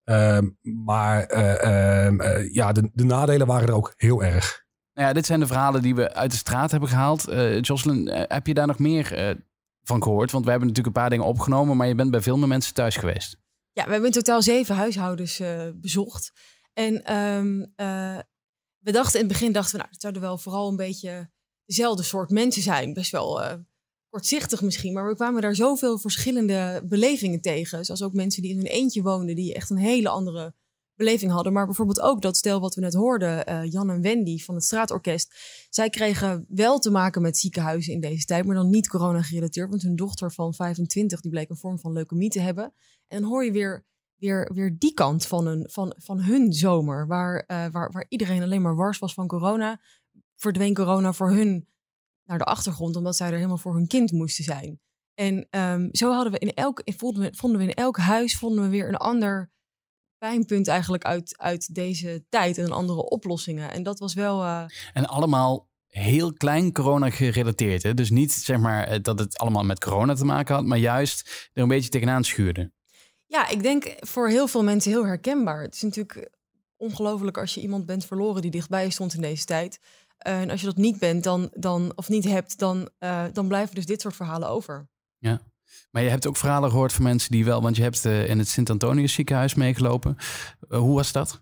Ehm, 0.04 0.48
maar 0.84 1.24
eh, 1.24 2.06
ehm, 2.06 2.20
eh, 2.20 2.52
ja, 2.52 2.72
de, 2.72 2.90
de 2.92 3.04
nadelen 3.04 3.46
waren 3.46 3.68
er 3.68 3.74
ook 3.74 3.92
heel 3.96 4.22
erg. 4.22 4.64
Nou 4.92 5.08
ja, 5.08 5.14
dit 5.14 5.26
zijn 5.26 5.40
de 5.40 5.46
verhalen 5.46 5.82
die 5.82 5.94
we 5.94 6.14
uit 6.14 6.30
de 6.30 6.36
straat 6.36 6.70
hebben 6.70 6.88
gehaald. 6.88 7.28
Uh, 7.28 7.60
Jocelyn, 7.60 8.06
heb 8.08 8.46
je 8.46 8.54
daar 8.54 8.66
nog 8.66 8.78
meer 8.78 9.36
van 9.82 10.02
gehoord? 10.02 10.30
Want 10.30 10.44
we 10.44 10.50
hebben 10.50 10.68
natuurlijk 10.68 10.96
een 10.96 11.02
paar 11.02 11.10
dingen 11.10 11.26
opgenomen, 11.26 11.76
maar 11.76 11.86
je 11.86 11.94
bent 11.94 12.10
bij 12.10 12.20
veel 12.20 12.38
meer 12.38 12.48
mensen 12.48 12.74
thuis 12.74 12.96
geweest. 12.96 13.36
Ja, 13.72 13.84
we 13.84 13.90
hebben 13.90 14.08
in 14.08 14.14
totaal 14.14 14.42
zeven 14.42 14.74
huishoudens 14.74 15.42
bezocht. 15.74 16.32
En 16.72 17.04
ehm, 17.04 17.58
we 18.78 18.92
dachten 18.92 19.20
in 19.20 19.26
het 19.26 19.32
begin, 19.32 19.52
dachten 19.52 19.72
we, 19.72 19.78
nou, 19.78 19.90
het 19.90 20.00
zouden 20.00 20.22
wel 20.22 20.38
vooral 20.38 20.68
een 20.68 20.76
beetje 20.76 21.30
dezelfde 21.64 22.02
soort 22.02 22.30
mensen 22.30 22.62
zijn. 22.62 22.92
Best 22.92 23.10
wel 23.10 23.42
kortzichtig 24.10 24.62
misschien, 24.62 24.92
maar 24.92 25.06
we 25.06 25.14
kwamen 25.14 25.42
daar 25.42 25.54
zoveel 25.54 25.98
verschillende 25.98 26.82
belevingen 26.84 27.40
tegen. 27.40 27.84
Zoals 27.84 28.02
ook 28.02 28.12
mensen 28.12 28.42
die 28.42 28.50
in 28.50 28.58
een 28.58 28.66
eentje 28.66 29.02
woonden, 29.02 29.36
die 29.36 29.54
echt 29.54 29.70
een 29.70 29.76
hele 29.76 30.08
andere 30.08 30.54
beleving 31.00 31.32
hadden. 31.32 31.52
Maar 31.52 31.66
bijvoorbeeld 31.66 32.00
ook 32.00 32.22
dat 32.22 32.36
stel 32.36 32.60
wat 32.60 32.74
we 32.74 32.80
net 32.80 32.94
hoorden, 32.94 33.50
uh, 33.50 33.72
Jan 33.72 33.90
en 33.90 34.00
Wendy 34.00 34.38
van 34.38 34.54
het 34.54 34.64
Straatorkest. 34.64 35.34
Zij 35.70 35.90
kregen 35.90 36.44
wel 36.48 36.78
te 36.78 36.90
maken 36.90 37.22
met 37.22 37.38
ziekenhuizen 37.38 37.92
in 37.92 38.00
deze 38.00 38.24
tijd, 38.24 38.44
maar 38.44 38.54
dan 38.54 38.70
niet 38.70 38.88
corona 38.88 39.22
gerelateerd. 39.22 39.70
Want 39.70 39.82
hun 39.82 39.96
dochter 39.96 40.32
van 40.32 40.54
25, 40.54 41.20
die 41.20 41.30
bleek 41.30 41.50
een 41.50 41.56
vorm 41.56 41.78
van 41.78 41.92
leukemie 41.92 42.30
te 42.30 42.40
hebben. 42.40 42.72
En 43.08 43.20
dan 43.20 43.30
hoor 43.30 43.44
je 43.44 43.52
weer, 43.52 43.84
weer, 44.16 44.50
weer 44.54 44.76
die 44.78 44.94
kant 44.94 45.26
van, 45.26 45.46
een, 45.46 45.68
van, 45.70 45.94
van 45.98 46.20
hun 46.20 46.52
zomer, 46.52 47.06
waar, 47.06 47.44
uh, 47.46 47.66
waar, 47.70 47.90
waar 47.92 48.06
iedereen 48.08 48.42
alleen 48.42 48.62
maar 48.62 48.76
wars 48.76 48.98
was 48.98 49.14
van 49.14 49.26
corona. 49.26 49.80
Verdween 50.36 50.74
corona 50.74 51.12
voor 51.12 51.30
hun 51.30 51.68
naar 52.30 52.38
de 52.38 52.44
achtergrond, 52.44 52.96
omdat 52.96 53.16
zij 53.16 53.26
er 53.26 53.34
helemaal 53.34 53.56
voor 53.56 53.74
hun 53.74 53.86
kind 53.86 54.12
moesten 54.12 54.44
zijn. 54.44 54.80
En 55.14 55.46
um, 55.50 55.88
zo 55.92 56.12
hadden 56.12 56.32
we 56.32 56.38
in 56.38 56.54
elk, 56.54 56.82
vonden, 56.84 57.22
we, 57.22 57.36
vonden 57.36 57.60
we 57.60 57.66
in 57.66 57.74
elk 57.74 57.96
huis 57.96 58.36
vonden 58.36 58.64
we 58.64 58.70
weer 58.70 58.88
een 58.88 58.96
ander 58.96 59.50
pijnpunt 60.18 60.68
eigenlijk 60.68 61.04
uit, 61.04 61.38
uit 61.38 61.74
deze 61.74 62.24
tijd 62.28 62.58
en 62.58 62.72
andere 62.72 63.08
oplossingen. 63.08 63.70
En 63.70 63.82
dat 63.82 63.98
was 63.98 64.14
wel. 64.14 64.42
Uh... 64.42 64.64
En 64.92 65.06
allemaal 65.06 65.68
heel 65.86 66.32
klein 66.32 66.72
corona 66.72 67.10
gerelateerd. 67.10 67.82
Hè? 67.82 67.94
Dus 67.94 68.10
niet 68.10 68.32
zeg 68.32 68.58
maar 68.58 68.86
eh, 68.86 69.02
dat 69.02 69.18
het 69.18 69.38
allemaal 69.38 69.64
met 69.64 69.80
corona 69.80 70.14
te 70.14 70.24
maken 70.24 70.54
had, 70.54 70.64
maar 70.64 70.78
juist 70.78 71.50
er 71.52 71.62
een 71.62 71.68
beetje 71.68 71.90
tegenaan 71.90 72.24
schuurde. 72.24 72.72
Ja, 73.26 73.48
ik 73.48 73.62
denk 73.62 73.96
voor 74.00 74.28
heel 74.28 74.48
veel 74.48 74.62
mensen 74.62 74.90
heel 74.90 75.06
herkenbaar. 75.06 75.62
Het 75.62 75.74
is 75.74 75.82
natuurlijk 75.82 76.30
ongelooflijk 76.76 77.38
als 77.38 77.54
je 77.54 77.60
iemand 77.60 77.86
bent 77.86 78.04
verloren 78.04 78.42
die 78.42 78.50
dichtbij 78.50 78.90
stond 78.90 79.14
in 79.14 79.20
deze 79.20 79.44
tijd. 79.44 79.80
Eh, 80.20 80.40
en 80.40 80.50
als 80.50 80.61
je 80.61 80.66
dat 80.66 80.76
niet 80.76 80.98
bent 80.98 81.24
dan, 81.24 81.50
dan, 81.54 81.92
of 81.94 82.09
niet 82.09 82.24
hebt, 82.24 82.59
dan, 82.59 82.88
uh, 82.98 83.24
dan 83.33 83.48
blijven 83.48 83.74
dus 83.74 83.87
dit 83.87 84.00
soort 84.00 84.16
verhalen 84.16 84.48
over. 84.48 84.88
Ja, 85.18 85.40
maar 85.90 86.02
je 86.02 86.09
hebt 86.09 86.26
ook 86.26 86.37
verhalen 86.37 86.70
gehoord 86.70 86.92
van 86.92 87.02
mensen 87.02 87.30
die 87.30 87.44
wel, 87.44 87.62
want 87.62 87.76
je 87.76 87.83
hebt 87.83 88.04
uh, 88.04 88.28
in 88.28 88.38
het 88.38 88.48
Sint-Antonius 88.48 89.12
ziekenhuis 89.12 89.54
meegelopen. 89.54 90.16
hoe 90.68 90.94
was 90.94 91.12
dat? 91.12 91.40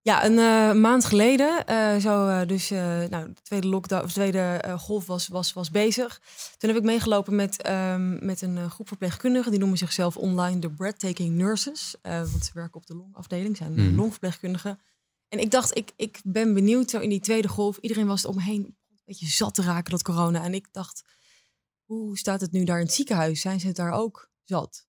Ja, 0.00 0.24
een 0.24 0.80
maand 0.80 1.04
geleden, 1.04 1.64
zo 2.00 2.44
dus, 2.46 2.70
nou, 2.70 3.32
de 3.32 3.42
tweede 3.42 3.66
lockdown, 3.66 4.06
de 4.06 4.12
tweede 4.12 4.60
golf 4.78 5.06
was, 5.06 5.28
was, 5.28 5.52
was 5.52 5.70
bezig. 5.70 6.20
Toen 6.56 6.70
heb 6.70 6.78
ik 6.78 6.84
meegelopen 6.84 7.36
met, 7.36 7.68
um, 7.70 8.24
met 8.24 8.42
een 8.42 8.70
groep 8.70 8.88
verpleegkundigen. 8.88 9.50
Die 9.50 9.60
noemen 9.60 9.78
zichzelf 9.78 10.16
online 10.16 10.58
de 10.58 10.70
Breathtaking 10.70 11.36
Nurses. 11.36 11.94
want 12.02 12.44
ze 12.44 12.50
werken 12.54 12.74
op 12.76 12.86
de 12.86 12.94
longafdeling, 12.94 13.56
zijn 13.56 13.72
mm. 13.72 13.96
longverpleegkundigen. 13.96 14.78
En 15.28 15.38
ik 15.38 15.50
dacht, 15.50 15.76
ik, 15.76 15.92
ik 15.96 16.20
ben 16.24 16.54
benieuwd 16.54 16.90
zo 16.90 16.98
in 16.98 17.08
die 17.08 17.20
tweede 17.20 17.48
golf. 17.48 17.78
Iedereen 17.78 18.06
was 18.06 18.22
er 18.22 18.30
omheen 18.30 18.64
een 18.64 19.02
beetje 19.04 19.26
zat 19.26 19.54
te 19.54 19.62
raken, 19.62 19.90
dat 19.90 20.02
corona. 20.02 20.44
En 20.44 20.54
ik 20.54 20.68
dacht, 20.72 21.04
hoe 21.84 22.18
staat 22.18 22.40
het 22.40 22.52
nu 22.52 22.64
daar 22.64 22.78
in 22.78 22.84
het 22.84 22.94
ziekenhuis? 22.94 23.40
Zijn 23.40 23.60
ze 23.60 23.66
het 23.66 23.76
daar 23.76 23.92
ook 23.92 24.30
zat? 24.44 24.86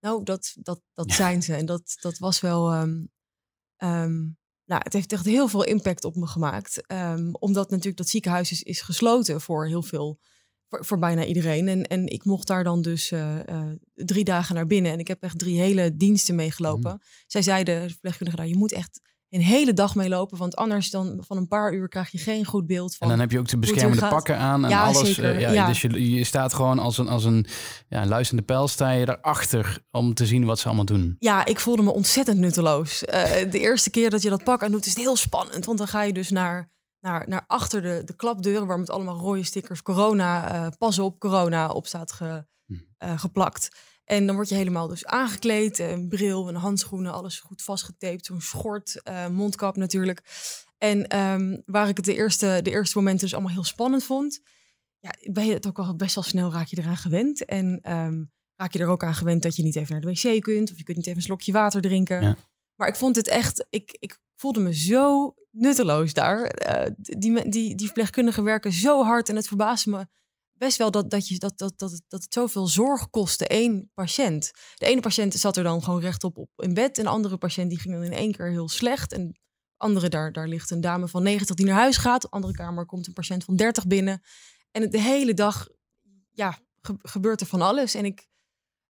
Nou, 0.00 0.24
dat, 0.24 0.56
dat, 0.58 0.82
dat 0.94 1.12
zijn 1.12 1.42
ze. 1.42 1.54
En 1.54 1.66
dat, 1.66 1.96
dat 2.00 2.18
was 2.18 2.40
wel. 2.40 2.74
Um, 2.74 3.10
um, 3.76 4.38
nou, 4.64 4.82
het 4.82 4.92
heeft 4.92 5.12
echt 5.12 5.24
heel 5.24 5.48
veel 5.48 5.64
impact 5.64 6.04
op 6.04 6.16
me 6.16 6.26
gemaakt. 6.26 6.92
Um, 6.92 7.34
omdat 7.34 7.70
natuurlijk 7.70 7.96
dat 7.96 8.08
ziekenhuis 8.08 8.50
is, 8.50 8.62
is 8.62 8.80
gesloten 8.80 9.40
voor 9.40 9.66
heel 9.66 9.82
veel. 9.82 10.20
Voor, 10.68 10.84
voor 10.84 10.98
bijna 10.98 11.24
iedereen. 11.24 11.68
En, 11.68 11.82
en 11.82 12.06
ik 12.06 12.24
mocht 12.24 12.46
daar 12.46 12.64
dan 12.64 12.82
dus 12.82 13.10
uh, 13.10 13.38
uh, 13.46 13.72
drie 13.94 14.24
dagen 14.24 14.54
naar 14.54 14.66
binnen. 14.66 14.92
En 14.92 14.98
ik 14.98 15.08
heb 15.08 15.22
echt 15.22 15.38
drie 15.38 15.58
hele 15.58 15.96
diensten 15.96 16.34
meegelopen. 16.34 16.92
Mm. 16.92 17.00
Zij 17.26 17.42
zeiden, 17.42 17.82
de 17.82 17.88
verpleegkundige, 17.88 18.36
nou, 18.36 18.48
je 18.48 18.56
moet 18.56 18.72
echt 18.72 19.00
een 19.30 19.42
hele 19.42 19.72
dag 19.72 19.94
meelopen. 19.94 20.38
Want 20.38 20.56
anders 20.56 20.90
dan 20.90 21.22
van 21.26 21.36
een 21.36 21.48
paar 21.48 21.72
uur 21.72 21.88
krijg 21.88 22.10
je 22.10 22.18
geen 22.18 22.44
goed 22.44 22.66
beeld 22.66 22.96
van. 22.96 23.06
En 23.06 23.12
dan 23.12 23.20
heb 23.20 23.30
je 23.30 23.38
ook 23.38 23.48
de 23.48 23.58
beschermende 23.58 24.08
pakken 24.08 24.38
aan 24.38 24.64
en 24.64 24.70
ja, 24.70 24.84
alles. 24.84 25.14
Zeker. 25.14 25.34
Uh, 25.34 25.40
ja, 25.40 25.50
ja, 25.50 25.66
Dus 25.66 25.80
je, 25.80 26.10
je 26.10 26.24
staat 26.24 26.54
gewoon 26.54 26.78
als 26.78 26.98
een, 26.98 27.08
als 27.08 27.24
een 27.24 27.46
ja, 27.88 28.06
luisterende 28.06 28.46
pijl 28.46 28.68
sta 28.68 28.90
je 28.90 29.04
daarachter 29.04 29.78
om 29.90 30.14
te 30.14 30.26
zien 30.26 30.44
wat 30.44 30.58
ze 30.58 30.66
allemaal 30.66 30.84
doen. 30.84 31.16
Ja, 31.18 31.44
ik 31.44 31.60
voelde 31.60 31.82
me 31.82 31.92
ontzettend 31.92 32.38
nutteloos. 32.38 33.02
Uh, 33.02 33.24
de 33.50 33.58
eerste 33.58 33.90
keer 33.90 34.10
dat 34.10 34.22
je 34.22 34.30
dat 34.30 34.44
pak 34.44 34.62
aan 34.62 34.70
doet 34.70 34.86
is 34.86 34.94
het 34.94 35.02
heel 35.02 35.16
spannend. 35.16 35.64
Want 35.64 35.78
dan 35.78 35.88
ga 35.88 36.02
je 36.02 36.12
dus 36.12 36.30
naar, 36.30 36.72
naar, 37.00 37.28
naar 37.28 37.44
achter 37.46 37.82
de, 37.82 38.02
de 38.04 38.16
klapdeuren 38.16 38.66
waar 38.66 38.78
met 38.78 38.90
allemaal 38.90 39.18
rode 39.18 39.44
stickers 39.44 39.82
corona, 39.82 40.54
uh, 40.54 40.66
pas 40.78 40.98
op, 40.98 41.18
corona 41.18 41.68
op 41.68 41.86
staat 41.86 42.12
ge, 42.12 42.44
hm. 42.66 43.16
geplakt. 43.16 43.68
En 44.10 44.26
dan 44.26 44.34
word 44.34 44.48
je 44.48 44.54
helemaal 44.54 44.88
dus 44.88 45.06
aangekleed, 45.06 45.78
een 45.78 46.08
bril, 46.08 46.48
een 46.48 46.54
handschoenen, 46.54 47.12
alles 47.12 47.40
goed 47.40 47.62
vastgetaped, 47.62 48.26
zo'n 48.26 48.40
schort, 48.40 49.00
uh, 49.08 49.28
mondkap 49.28 49.76
natuurlijk. 49.76 50.22
En 50.78 51.18
um, 51.18 51.62
waar 51.66 51.88
ik 51.88 51.96
het 51.96 52.06
de 52.06 52.14
eerste, 52.14 52.60
de 52.62 52.70
eerste 52.70 52.98
momenten 52.98 53.24
dus 53.24 53.34
allemaal 53.34 53.52
heel 53.52 53.64
spannend 53.64 54.04
vond, 54.04 54.40
ja, 54.98 55.10
ben 55.32 55.46
je 55.46 55.52
het 55.52 55.66
ook 55.66 55.78
al 55.78 55.96
best 55.96 56.14
wel 56.14 56.24
snel 56.24 56.52
raak 56.52 56.66
je 56.66 56.78
eraan 56.78 56.96
gewend. 56.96 57.44
En 57.44 57.92
um, 57.92 58.32
raak 58.56 58.72
je 58.72 58.78
er 58.78 58.88
ook 58.88 59.04
aan 59.04 59.14
gewend 59.14 59.42
dat 59.42 59.56
je 59.56 59.62
niet 59.62 59.76
even 59.76 59.92
naar 59.92 60.00
de 60.00 60.20
wc 60.20 60.42
kunt, 60.42 60.70
of 60.70 60.76
je 60.76 60.84
kunt 60.84 60.96
niet 60.96 61.06
even 61.06 61.18
een 61.18 61.24
slokje 61.24 61.52
water 61.52 61.80
drinken. 61.80 62.22
Ja. 62.22 62.36
Maar 62.74 62.88
ik 62.88 62.96
vond 62.96 63.16
het 63.16 63.28
echt, 63.28 63.66
ik, 63.70 63.96
ik 63.98 64.18
voelde 64.36 64.60
me 64.60 64.74
zo 64.74 65.34
nutteloos 65.50 66.12
daar. 66.12 66.68
Uh, 66.68 66.90
die, 66.96 67.48
die, 67.48 67.74
die 67.74 67.86
verpleegkundigen 67.86 68.44
werken 68.44 68.72
zo 68.72 69.04
hard 69.04 69.28
en 69.28 69.36
het 69.36 69.48
verbaasde 69.48 69.90
me 69.90 70.06
best 70.60 70.76
wel 70.76 70.90
dat, 70.90 71.10
dat, 71.10 71.28
je, 71.28 71.38
dat, 71.38 71.58
dat, 71.58 71.78
dat, 71.78 72.02
dat 72.08 72.22
het 72.22 72.32
zoveel 72.32 72.66
zorg 72.66 73.10
kostte 73.10 73.46
één 73.46 73.90
patiënt. 73.94 74.50
De 74.74 74.86
ene 74.86 75.00
patiënt 75.00 75.34
zat 75.34 75.56
er 75.56 75.62
dan 75.62 75.82
gewoon 75.82 76.00
rechtop 76.00 76.38
op 76.38 76.50
in 76.56 76.74
bed. 76.74 76.98
En 76.98 77.04
de 77.04 77.10
andere 77.10 77.36
patiënt 77.36 77.70
die 77.70 77.78
ging 77.78 77.94
dan 77.94 78.04
in 78.04 78.12
één 78.12 78.32
keer 78.32 78.50
heel 78.50 78.68
slecht. 78.68 79.12
En 79.12 79.38
andere, 79.76 80.08
daar, 80.08 80.32
daar 80.32 80.48
ligt 80.48 80.70
een 80.70 80.80
dame 80.80 81.08
van 81.08 81.22
90 81.22 81.56
die 81.56 81.66
naar 81.66 81.74
huis 81.74 81.96
gaat. 81.96 82.22
De 82.22 82.30
andere 82.30 82.52
kamer 82.52 82.86
komt 82.86 83.06
een 83.06 83.12
patiënt 83.12 83.44
van 83.44 83.56
30 83.56 83.86
binnen. 83.86 84.22
En 84.70 84.90
de 84.90 85.00
hele 85.00 85.34
dag 85.34 85.68
ja, 86.30 86.58
gebeurt 87.02 87.40
er 87.40 87.46
van 87.46 87.60
alles. 87.60 87.94
En 87.94 88.04
ik, 88.04 88.28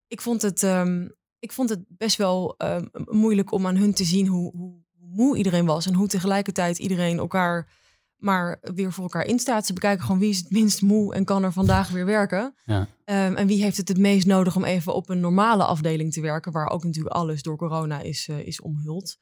ik, 0.06 0.20
vond, 0.20 0.42
het, 0.42 0.62
um, 0.62 1.14
ik 1.38 1.52
vond 1.52 1.68
het 1.68 1.85
best 1.88 2.16
wel 2.16 2.54
um, 2.59 2.90
moeilijk 2.92 3.52
om 3.52 3.66
aan 3.66 3.76
hun 3.76 3.94
te 3.94 4.04
zien 4.04 4.26
hoe, 4.26 4.56
hoe 4.56 4.83
moe 4.98 5.37
iedereen 5.37 5.66
was. 5.66 5.87
En 5.87 5.94
hoe 5.94 6.09
tegelijkertijd 6.09 6.78
iedereen 6.78 7.18
elkaar 7.18 7.80
maar 8.20 8.59
weer 8.61 8.92
voor 8.92 9.02
elkaar 9.02 9.24
instaat. 9.24 9.66
Ze 9.66 9.72
bekijken 9.72 10.04
gewoon 10.04 10.20
wie 10.20 10.30
is 10.30 10.38
het 10.38 10.50
minst 10.50 10.83
moe 10.83 11.14
en 11.14 11.24
kan 11.24 11.42
er 11.42 11.52
vandaag 11.52 11.90
weer 11.90 12.06
werken. 12.06 12.54
Ja. 12.64 12.80
Um, 12.80 13.37
en 13.37 13.46
wie 13.46 13.62
heeft 13.62 13.76
het 13.76 13.88
het 13.88 13.98
meest 13.98 14.26
nodig 14.26 14.56
om 14.56 14.64
even 14.64 14.94
op 14.94 15.09
een 15.09 15.20
normale 15.20 15.64
afdeling 15.64 16.12
te 16.12 16.20
werken, 16.20 16.52
waar 16.52 16.70
ook 16.70 16.85
natuurlijk 16.85 17.14
alles 17.14 17.42
door 17.42 17.56
corona 17.56 18.00
is, 18.00 18.28
uh, 18.28 18.38
is 18.38 18.61
omhuld. 18.61 19.18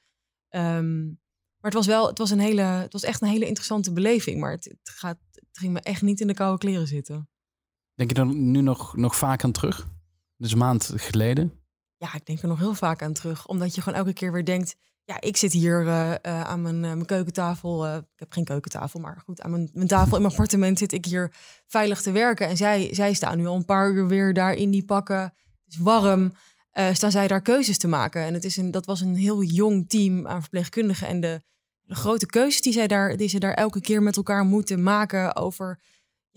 Um, 0.50 1.20
maar 1.60 1.70
het 1.70 1.74
was 1.74 1.86
wel, 1.86 2.06
het 2.06 2.18
was 2.18 2.30
een 2.30 2.38
hele, 2.38 2.62
het 2.62 2.92
was 2.92 3.02
echt 3.02 3.22
een 3.22 3.28
hele 3.28 3.46
interessante 3.46 3.92
beleving. 3.92 4.40
Maar 4.40 4.50
het, 4.50 4.64
het, 4.64 4.78
gaat, 4.82 5.18
het 5.30 5.58
ging 5.58 5.72
me 5.72 5.80
echt 5.80 6.02
niet 6.02 6.20
in 6.20 6.26
de 6.26 6.34
koude 6.34 6.58
kleren 6.58 6.86
zitten. 6.86 7.28
Denk 7.94 8.10
je 8.10 8.16
er 8.16 8.26
nu 8.26 8.60
nog, 8.60 8.96
nog 8.96 9.16
vaak 9.16 9.44
aan 9.44 9.52
terug? 9.52 9.88
Dus 10.36 10.52
een 10.52 10.58
maand 10.58 10.92
geleden? 10.94 11.52
Ja, 11.96 12.14
ik 12.14 12.26
denk 12.26 12.42
er 12.42 12.48
nog 12.48 12.58
heel 12.58 12.74
vaak 12.74 13.02
aan 13.02 13.12
terug. 13.12 13.46
Omdat 13.46 13.74
je 13.74 13.80
gewoon 13.80 13.98
elke 13.98 14.12
keer 14.12 14.32
weer 14.32 14.44
denkt, 14.44 14.76
ja, 15.08 15.20
ik 15.20 15.36
zit 15.36 15.52
hier 15.52 15.82
uh, 15.82 16.10
uh, 16.10 16.14
aan 16.40 16.62
mijn, 16.62 16.74
uh, 16.74 16.80
mijn 16.80 17.04
keukentafel. 17.04 17.96
ik 17.96 18.04
heb 18.16 18.32
geen 18.32 18.44
keukentafel, 18.44 19.00
maar 19.00 19.22
goed, 19.24 19.40
aan 19.40 19.50
mijn, 19.50 19.70
mijn 19.72 19.88
tafel 19.88 20.16
in 20.16 20.22
mijn 20.22 20.34
appartement 20.34 20.78
zit 20.78 20.92
ik 20.92 21.04
hier 21.04 21.32
veilig 21.66 22.02
te 22.02 22.12
werken. 22.12 22.48
En 22.48 22.56
zij, 22.56 22.88
zij 22.94 23.12
staan 23.12 23.38
nu 23.38 23.46
al 23.46 23.56
een 23.56 23.64
paar 23.64 23.90
uur 23.90 24.06
weer 24.06 24.34
daar 24.34 24.54
in 24.54 24.70
die 24.70 24.84
pakken. 24.84 25.20
Het 25.20 25.74
is 25.74 25.78
warm. 25.78 26.32
staan 26.92 27.10
zij 27.10 27.28
daar 27.28 27.42
keuzes 27.42 27.78
te 27.78 27.88
maken. 27.88 28.22
En 28.22 28.34
het 28.34 28.44
is 28.44 28.56
een, 28.56 28.70
dat 28.70 28.86
was 28.86 29.00
een 29.00 29.16
heel 29.16 29.42
jong 29.42 29.88
team 29.88 30.26
aan 30.26 30.40
verpleegkundigen. 30.40 31.08
En 31.08 31.20
de, 31.20 31.42
de 31.82 31.94
grote 31.94 32.26
keuzes 32.26 32.60
die 32.60 32.72
zij 32.72 32.86
daar, 32.86 33.16
die 33.16 33.28
ze 33.28 33.38
daar 33.38 33.54
elke 33.54 33.80
keer 33.80 34.02
met 34.02 34.16
elkaar 34.16 34.44
moeten 34.44 34.82
maken 34.82 35.36
over 35.36 35.80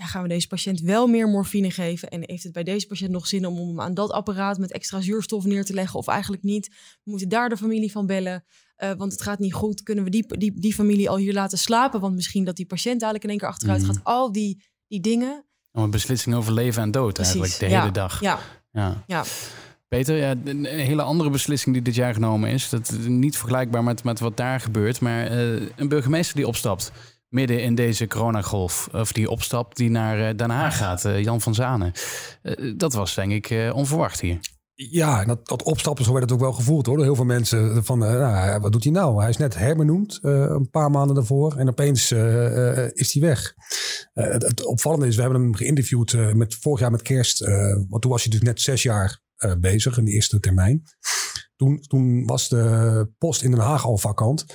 ja, 0.01 0.07
gaan 0.07 0.21
we 0.21 0.27
deze 0.27 0.47
patiënt 0.47 0.79
wel 0.79 1.07
meer 1.07 1.27
morfine 1.27 1.71
geven? 1.71 2.09
En 2.09 2.23
heeft 2.25 2.43
het 2.43 2.53
bij 2.53 2.63
deze 2.63 2.87
patiënt 2.87 3.11
nog 3.11 3.27
zin 3.27 3.45
om 3.45 3.67
hem 3.67 3.81
aan 3.81 3.93
dat 3.93 4.11
apparaat 4.11 4.57
met 4.57 4.71
extra 4.71 5.01
zuurstof 5.01 5.45
neer 5.45 5.65
te 5.65 5.73
leggen? 5.73 5.99
Of 5.99 6.07
eigenlijk 6.07 6.43
niet? 6.43 6.67
We 7.03 7.09
moeten 7.11 7.29
daar 7.29 7.49
de 7.49 7.57
familie 7.57 7.91
van 7.91 8.05
bellen. 8.05 8.43
Uh, 8.77 8.91
want 8.97 9.11
het 9.11 9.21
gaat 9.21 9.39
niet 9.39 9.53
goed. 9.53 9.83
Kunnen 9.83 10.03
we 10.03 10.09
die, 10.09 10.37
die, 10.37 10.59
die 10.59 10.73
familie 10.73 11.09
al 11.09 11.17
hier 11.17 11.33
laten 11.33 11.57
slapen? 11.57 11.99
Want 11.99 12.15
misschien 12.15 12.43
dat 12.43 12.55
die 12.55 12.65
patiënt 12.65 12.99
dadelijk 12.99 13.23
in 13.23 13.29
één 13.29 13.39
keer 13.39 13.47
achteruit 13.47 13.81
mhm. 13.81 13.91
gaat. 13.91 14.03
Al 14.03 14.31
die, 14.31 14.63
die 14.87 14.99
dingen. 14.99 15.45
Om 15.71 15.83
een 15.83 15.89
beslissing 15.89 16.35
over 16.35 16.53
leven 16.53 16.81
en 16.81 16.91
dood 16.91 17.13
Precies. 17.13 17.33
eigenlijk 17.33 17.59
de 17.59 17.79
hele 17.79 17.91
dag. 17.91 18.21
Ja. 18.21 18.39
ja. 18.71 19.03
ja. 19.07 19.23
Peter, 19.87 20.17
ja, 20.17 20.35
een 20.43 20.65
hele 20.65 21.01
andere 21.01 21.29
beslissing 21.29 21.75
die 21.75 21.83
dit 21.83 21.95
jaar 21.95 22.13
genomen 22.13 22.49
is. 22.49 22.69
Dat 22.69 22.91
is 22.91 23.07
niet 23.07 23.37
vergelijkbaar 23.37 23.83
met, 23.83 24.03
met 24.03 24.19
wat 24.19 24.37
daar 24.37 24.59
gebeurt. 24.59 25.01
Maar 25.01 25.31
uh, 25.31 25.61
een 25.75 25.87
burgemeester 25.87 26.35
die 26.35 26.47
opstapt. 26.47 26.91
Midden 27.31 27.61
in 27.61 27.75
deze 27.75 28.07
coronagolf, 28.07 28.89
of 28.91 29.11
die 29.11 29.29
opstap 29.29 29.75
die 29.75 29.89
naar 29.89 30.35
Den 30.35 30.49
Haag 30.49 30.77
gaat, 30.77 31.01
Jan 31.01 31.41
van 31.41 31.55
Zanen. 31.55 31.91
dat 32.77 32.93
was 32.93 33.15
denk 33.15 33.31
ik 33.31 33.73
onverwacht 33.73 34.21
hier. 34.21 34.39
Ja, 34.89 35.25
dat, 35.25 35.47
dat 35.47 35.63
opstappen, 35.63 36.05
zo 36.05 36.11
werd 36.11 36.23
het 36.23 36.33
ook 36.33 36.39
wel 36.39 36.53
gevoeld 36.53 36.85
hoor. 36.85 36.95
Door 36.95 37.05
heel 37.05 37.15
veel 37.15 37.25
mensen 37.25 37.83
van, 37.83 37.99
nou, 37.99 38.59
wat 38.59 38.71
doet 38.71 38.83
hij 38.83 38.93
nou? 38.93 39.19
Hij 39.19 39.29
is 39.29 39.37
net 39.37 39.57
herbenoemd 39.57 40.19
uh, 40.21 40.31
een 40.31 40.69
paar 40.69 40.91
maanden 40.91 41.15
daarvoor 41.15 41.55
en 41.57 41.69
opeens 41.69 42.11
uh, 42.11 42.89
is 42.93 43.13
hij 43.13 43.21
weg. 43.21 43.53
Het, 44.13 44.43
het, 44.43 44.65
opvallende 44.65 45.07
is, 45.07 45.15
we 45.15 45.21
hebben 45.21 45.41
hem 45.41 45.55
geïnterviewd 45.55 46.33
met, 46.33 46.55
vorig 46.55 46.79
jaar 46.79 46.91
met 46.91 47.01
kerst. 47.01 47.39
want 47.89 48.01
toen 48.01 48.11
was 48.11 48.23
hij 48.23 48.31
dus 48.31 48.41
net 48.41 48.61
zes 48.61 48.83
jaar 48.83 49.21
bezig 49.59 49.97
in 49.97 50.05
de 50.05 50.11
eerste 50.11 50.39
termijn. 50.39 50.83
Toen, 51.55 51.81
toen 51.81 52.25
was 52.25 52.49
de 52.49 53.07
post 53.17 53.43
in 53.43 53.51
Den 53.51 53.59
Haag 53.59 53.85
al 53.85 53.97
vakant. 53.97 54.45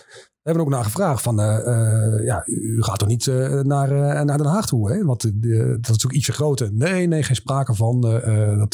We 0.46 0.52
hebben 0.52 0.70
ook 0.70 0.76
naar 0.76 0.84
gevraagd 0.90 1.22
van, 1.22 1.40
uh, 1.40 1.58
uh, 1.66 2.24
ja, 2.24 2.42
u 2.46 2.82
gaat 2.82 2.98
toch 2.98 3.08
niet 3.08 3.26
uh, 3.26 3.60
naar, 3.60 4.24
naar 4.24 4.38
Den 4.38 4.46
Haag 4.46 4.66
toe, 4.66 4.92
hè? 4.92 5.04
Want 5.04 5.22
dat 5.22 5.32
is 5.32 5.88
natuurlijk 5.88 6.14
ietsje 6.14 6.32
groter. 6.32 6.70
Nee, 6.72 7.06
nee, 7.06 7.22
geen 7.22 7.36
sprake 7.36 7.74
van. 7.74 8.00
dat, 8.00 8.72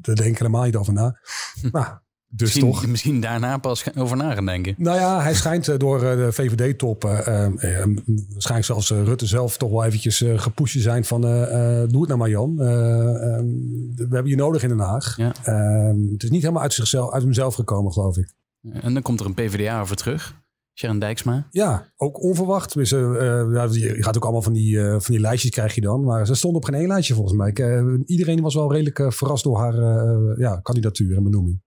daar 0.00 0.14
denken 0.14 0.36
helemaal 0.36 0.64
niet 0.64 0.76
over 0.76 0.92
na. 0.92 1.18
Hm. 1.60 1.68
Nou, 1.72 1.86
dus 2.28 2.40
misschien, 2.40 2.70
toch. 2.70 2.86
Misschien 2.86 3.20
daarna 3.20 3.58
pas 3.58 3.96
over 3.96 4.16
na 4.16 4.34
gaan 4.34 4.46
denken. 4.46 4.74
Nou 4.78 4.98
ja, 4.98 5.22
hij 5.22 5.34
schijnt 5.34 5.80
door 5.80 6.00
de 6.00 6.32
VVD-top, 6.32 7.02
waarschijnlijk 7.02 8.64
zelfs 8.64 8.90
Rutte 8.90 9.26
zelf, 9.26 9.56
toch 9.56 9.70
wel 9.70 9.84
eventjes 9.84 10.24
gepusht 10.36 10.74
te 10.74 10.80
zijn 10.80 11.04
van, 11.04 11.20
doe 11.20 12.00
het 12.00 12.06
nou 12.06 12.16
maar 12.16 12.30
Jan. 12.30 12.56
we 12.56 14.06
hebben 14.10 14.26
je 14.26 14.36
nodig 14.36 14.62
in 14.62 14.68
Den 14.68 14.78
Haag. 14.78 15.16
Ja. 15.16 15.32
het 16.12 16.22
is 16.22 16.30
niet 16.30 16.42
helemaal 16.42 16.62
uit, 16.62 16.72
zichzelf, 16.72 17.12
uit 17.12 17.22
hemzelf 17.22 17.54
gekomen, 17.54 17.92
geloof 17.92 18.16
ik. 18.16 18.34
En 18.72 18.94
dan 18.94 19.02
komt 19.02 19.20
er 19.20 19.26
een 19.26 19.34
PvdA 19.34 19.80
over 19.80 19.96
terug. 19.96 20.34
Sharon 20.78 20.98
Dijksma. 20.98 21.46
Ja, 21.50 21.92
ook 21.96 22.22
onverwacht. 22.22 22.74
Dus, 22.74 22.92
uh, 22.92 23.00
je 23.70 23.96
gaat 23.98 24.16
ook 24.16 24.22
allemaal 24.22 24.42
van 24.42 24.52
die, 24.52 24.74
uh, 24.74 24.90
van 24.90 25.14
die 25.14 25.20
lijstjes 25.20 25.50
krijg 25.50 25.74
je 25.74 25.80
dan. 25.80 26.04
Maar 26.04 26.26
ze 26.26 26.34
stond 26.34 26.56
op 26.56 26.64
geen 26.64 26.74
één 26.74 26.88
lijstje 26.88 27.14
volgens 27.14 27.36
mij. 27.36 27.48
Ik, 27.48 27.58
iedereen 28.08 28.40
was 28.40 28.54
wel 28.54 28.72
redelijk 28.72 29.12
verrast 29.12 29.44
door 29.44 29.58
haar 29.58 29.74
ja, 30.38 30.60
kandidatuur 30.60 31.16
en 31.16 31.22
benoeming. 31.22 31.62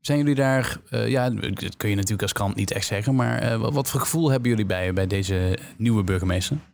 Zijn 0.00 0.18
jullie 0.18 0.34
daar, 0.34 0.80
ja, 0.90 1.30
dat 1.30 1.76
kun 1.76 1.88
je 1.88 1.94
natuurlijk 1.94 2.22
als 2.22 2.32
krant 2.32 2.54
niet 2.54 2.70
echt 2.70 2.86
zeggen. 2.86 3.14
Maar 3.14 3.58
wat 3.58 3.88
voor 3.88 4.00
gevoel 4.00 4.30
hebben 4.30 4.50
jullie 4.50 4.66
bij, 4.66 4.92
bij 4.92 5.06
deze 5.06 5.58
nieuwe 5.76 6.04
burgemeester? 6.04 6.71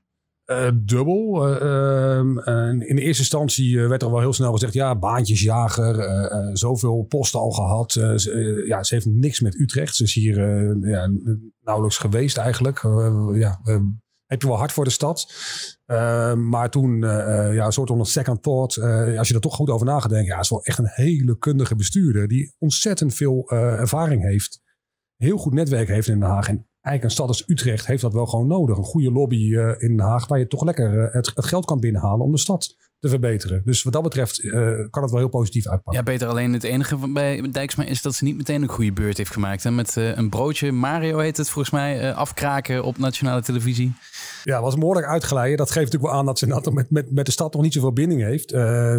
Uh, 0.51 0.69
dubbel. 0.75 1.51
Uh, 1.63 2.19
in 2.69 2.97
de 2.97 3.03
eerste 3.03 3.23
instantie 3.23 3.89
werd 3.89 4.03
er 4.03 4.11
wel 4.11 4.21
heel 4.21 4.33
snel 4.33 4.53
gezegd: 4.53 4.73
ja, 4.73 4.97
baantjesjager, 4.97 6.57
zoveel 6.57 7.03
posten 7.03 7.41
al 7.41 7.51
gehad. 7.51 7.93
Ze, 7.93 8.65
ja, 8.67 8.83
ze 8.83 8.95
heeft 8.95 9.07
niks 9.07 9.41
met 9.41 9.55
Utrecht. 9.55 9.95
Ze 9.95 10.03
is 10.03 10.15
hier 10.15 10.37
ja, 10.89 11.11
nauwelijks 11.61 11.99
geweest 11.99 12.37
eigenlijk. 12.37 12.83
ja, 13.35 13.61
heb 14.27 14.43
je 14.43 14.49
wel 14.49 14.57
hard 14.57 14.73
voor 14.73 14.85
de 14.85 14.91
stad. 14.91 15.33
maar 16.37 16.71
toen, 16.71 16.99
ja, 17.01 17.65
een 17.65 17.73
soort 17.73 17.89
van 17.89 18.07
second 18.07 18.43
thought. 18.43 18.79
als 19.19 19.29
je 19.29 19.35
er 19.35 19.41
toch 19.41 19.55
goed 19.55 19.71
over 19.71 19.87
na 19.87 20.01
gaat 20.01 20.11
denken, 20.11 20.35
ja, 20.35 20.41
is 20.41 20.51
wel 20.51 20.65
echt 20.65 20.79
een 20.79 20.91
hele 20.91 21.39
kundige 21.39 21.77
bestuurder 21.77 22.29
die 22.29 22.55
ontzettend 22.59 23.15
veel 23.15 23.51
ervaring 23.51 24.23
heeft. 24.23 24.61
Heel 25.17 25.39
goed 25.39 25.53
netwerk 25.53 25.89
heeft 25.89 26.09
in 26.09 26.21
Den 26.21 26.29
Haag. 26.29 26.49
Eigenlijk 26.89 27.05
een 27.05 27.11
stad 27.11 27.29
als 27.29 27.49
Utrecht 27.49 27.87
heeft 27.87 28.03
dat 28.03 28.13
wel 28.13 28.27
gewoon 28.27 28.47
nodig. 28.47 28.77
Een 28.77 28.85
goede 28.85 29.13
lobby 29.13 29.37
uh, 29.37 29.75
in 29.79 29.97
Den 29.97 30.07
Haag 30.07 30.29
waar 30.29 30.39
je 30.39 30.47
toch 30.47 30.65
lekker 30.65 30.95
uh, 30.95 31.13
het, 31.13 31.33
het, 31.35 31.45
geld 31.45 31.65
kan 31.65 31.81
binnenhalen 31.81 32.25
om 32.25 32.33
de 32.33 32.39
stad 32.39 32.77
te 32.99 33.09
verbeteren. 33.09 33.63
Dus 33.65 33.83
wat 33.83 33.93
dat 33.93 34.03
betreft 34.03 34.43
uh, 34.43 34.53
kan 34.91 35.03
het 35.03 35.11
wel 35.11 35.21
heel 35.21 35.29
positief 35.29 35.67
uitpakken. 35.67 36.05
Ja, 36.05 36.13
beter 36.13 36.29
alleen 36.29 36.53
het 36.53 36.65
enige 36.65 37.13
bij 37.13 37.51
Dijksma 37.51 37.85
is 37.85 38.03
dat 38.03 38.15
ze 38.15 38.25
niet 38.25 38.37
meteen 38.37 38.63
een 38.63 38.69
goede 38.69 38.93
beurt 38.93 39.17
heeft 39.17 39.33
gemaakt. 39.33 39.63
Hè? 39.63 39.71
Met 39.71 39.97
een 39.97 40.29
broodje, 40.29 40.73
Mario 40.73 41.19
heet 41.19 41.37
het 41.37 41.51
volgens 41.51 41.75
mij, 41.75 42.15
afkraken 42.15 42.85
op 42.85 42.99
nationale 42.99 43.43
televisie. 43.43 43.93
Ja, 44.45 44.61
was 44.61 44.75
behoorlijk 44.75 45.07
uitgeleiden. 45.07 45.57
Dat 45.57 45.71
geeft 45.71 45.85
natuurlijk 45.85 46.11
wel 46.11 46.21
aan 46.21 46.27
dat 46.27 46.39
ze 46.39 46.47
dat 46.47 46.73
met, 46.73 46.91
met, 46.91 47.13
met 47.13 47.27
de 47.27 47.33
stad 47.33 47.53
nog 47.53 47.63
niet 47.63 47.73
zoveel 47.73 47.93
binding 47.93 48.23
heeft. 48.23 48.51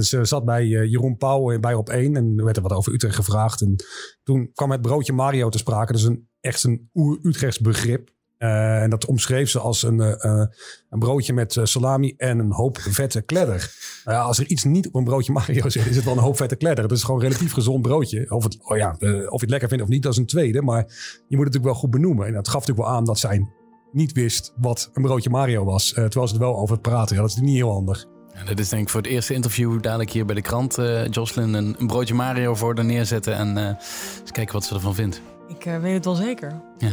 ze 0.05 0.19
zat 0.21 0.45
bij 0.45 0.65
Jeroen 0.65 1.17
Pauw 1.17 1.59
bij 1.59 1.73
op 1.73 1.89
één 1.89 2.15
en 2.15 2.33
er 2.37 2.43
werd 2.43 2.57
er 2.57 2.63
wat 2.63 2.73
over 2.73 2.93
Utrecht 2.93 3.15
gevraagd. 3.15 3.61
En 3.61 3.75
toen 4.23 4.51
kwam 4.53 4.71
het 4.71 4.81
broodje 4.81 5.13
Mario 5.13 5.49
te 5.49 5.57
sprake. 5.57 5.91
Dus 5.91 6.03
een 6.03 6.27
echt 6.39 6.63
een 6.63 6.89
oer-Utrechts 6.93 7.59
begrip. 7.59 8.09
Uh, 8.39 8.81
en 8.81 8.89
dat 8.89 9.05
omschreef 9.05 9.49
ze 9.49 9.59
als 9.59 9.83
een, 9.83 9.99
uh, 9.99 10.45
een 10.89 10.99
broodje 10.99 11.33
met 11.33 11.59
salami 11.63 12.13
en 12.17 12.39
een 12.39 12.51
hoop 12.51 12.77
vette 12.79 13.21
kledder. 13.21 13.73
Uh, 14.05 14.25
als 14.25 14.39
er 14.39 14.47
iets 14.47 14.63
niet 14.63 14.87
op 14.87 14.95
een 14.95 15.03
broodje 15.03 15.31
Mario 15.31 15.69
zit, 15.69 15.85
is 15.85 15.95
het 15.95 16.05
wel 16.05 16.13
een 16.13 16.19
hoop 16.19 16.37
vette 16.37 16.55
kledder. 16.55 16.83
Het 16.83 16.93
is 16.93 17.03
gewoon 17.03 17.21
een 17.21 17.27
relatief 17.27 17.53
gezond 17.53 17.81
broodje. 17.81 18.31
Of, 18.31 18.43
het, 18.43 18.57
oh 18.61 18.77
ja, 18.77 18.91
of 18.99 18.99
je 18.99 19.37
het 19.39 19.49
lekker 19.49 19.69
vindt 19.69 19.83
of 19.83 19.89
niet, 19.89 20.03
dat 20.03 20.11
is 20.11 20.17
een 20.17 20.25
tweede. 20.25 20.61
Maar 20.61 20.83
je 21.27 21.35
moet 21.35 21.45
het 21.45 21.53
natuurlijk 21.53 21.63
wel 21.63 21.73
goed 21.73 21.89
benoemen. 21.89 22.27
En 22.27 22.33
dat 22.33 22.47
gaf 22.47 22.59
natuurlijk 22.59 22.87
wel 22.87 22.97
aan 22.97 23.05
dat 23.05 23.19
zij 23.19 23.47
niet 23.91 24.11
wist 24.11 24.53
wat 24.57 24.89
een 24.93 25.01
broodje 25.03 25.29
Mario 25.29 25.63
was. 25.63 25.89
terwijl 25.93 26.27
ze 26.27 26.33
er 26.33 26.39
wel 26.39 26.57
over 26.57 26.73
het 26.73 26.81
praten. 26.81 27.15
Ja, 27.15 27.21
dat 27.21 27.31
is 27.31 27.35
niet 27.35 27.55
heel 27.55 27.71
handig. 27.71 28.05
Ja, 28.33 28.43
dit 28.43 28.59
is 28.59 28.69
denk 28.69 28.81
ik 28.81 28.89
voor 28.89 29.01
het 29.01 29.09
eerste 29.09 29.33
interview 29.33 29.81
dadelijk 29.81 30.11
hier 30.11 30.25
bij 30.25 30.35
de 30.35 30.41
krant. 30.41 30.75
Jocelyn 31.09 31.53
een, 31.53 31.75
een, 31.79 31.87
broodje 31.87 32.13
Mario 32.13 32.55
voor 32.55 32.75
haar 32.75 32.85
neerzetten 32.85 33.35
en 33.35 33.57
eens 33.57 34.31
kijken 34.31 34.53
wat 34.53 34.63
ze 34.63 34.73
ervan 34.73 34.95
vindt. 34.95 35.21
Ik 35.47 35.65
uh, 35.65 35.79
weet 35.79 35.93
het 35.93 36.05
wel 36.05 36.15
zeker. 36.15 36.61
Ja. 36.77 36.91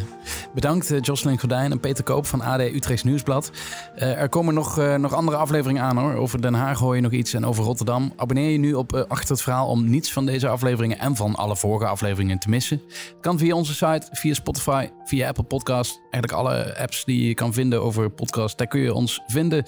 Bedankt 0.56 0.90
uh, 0.90 1.00
Jocelyn 1.00 1.38
Gordijn 1.38 1.70
en 1.70 1.80
Peter 1.80 2.04
Koop 2.04 2.26
van 2.26 2.40
AD 2.40 2.60
Utrechts 2.60 3.02
Nieuwsblad. 3.02 3.50
Uh, 3.96 4.20
er 4.20 4.28
komen 4.28 4.54
nog, 4.54 4.76
nog 4.76 5.14
andere 5.14 5.36
afleveringen 5.36 5.82
aan 5.82 5.98
hoor. 5.98 6.14
Over 6.14 6.42
Den 6.42 6.54
Haag 6.54 6.78
hoor 6.78 6.94
je 6.94 7.00
nog 7.02 7.12
iets 7.12 7.34
en 7.34 7.46
over 7.46 7.64
Rotterdam. 7.64 8.12
Abonneer 8.16 8.50
je 8.50 8.58
nu 8.58 8.74
op 8.74 9.06
Achter 9.08 9.30
het 9.30 9.42
Verhaal 9.42 9.68
om 9.68 9.90
niets 9.90 10.12
van 10.12 10.26
deze 10.26 10.48
afleveringen 10.48 10.98
en 10.98 11.16
van 11.16 11.34
alle 11.34 11.56
vorige 11.56 11.86
afleveringen 11.86 12.38
te 12.38 12.48
missen. 12.48 12.82
Kan 13.20 13.38
via 13.38 13.54
onze 13.54 13.74
site, 13.74 14.08
via 14.10 14.34
Spotify, 14.34 14.88
via 15.04 15.28
Apple 15.28 15.44
Podcast. 15.44 16.00
Eigenlijk 16.10 16.32
alle 16.32 16.78
apps 16.78 17.04
die 17.04 17.26
je 17.26 17.34
kan 17.34 17.52
vinden 17.52 17.82
over 17.82 18.10
podcast. 18.10 18.58
Daar 18.58 18.66
kun 18.66 18.80
je 18.80 18.94
ons 18.94 19.20
vinden. 19.26 19.64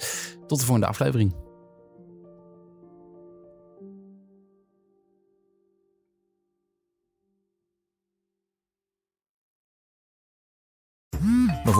Tot 0.47 0.59
de 0.59 0.65
volgende 0.65 0.87
aflevering. 0.87 1.48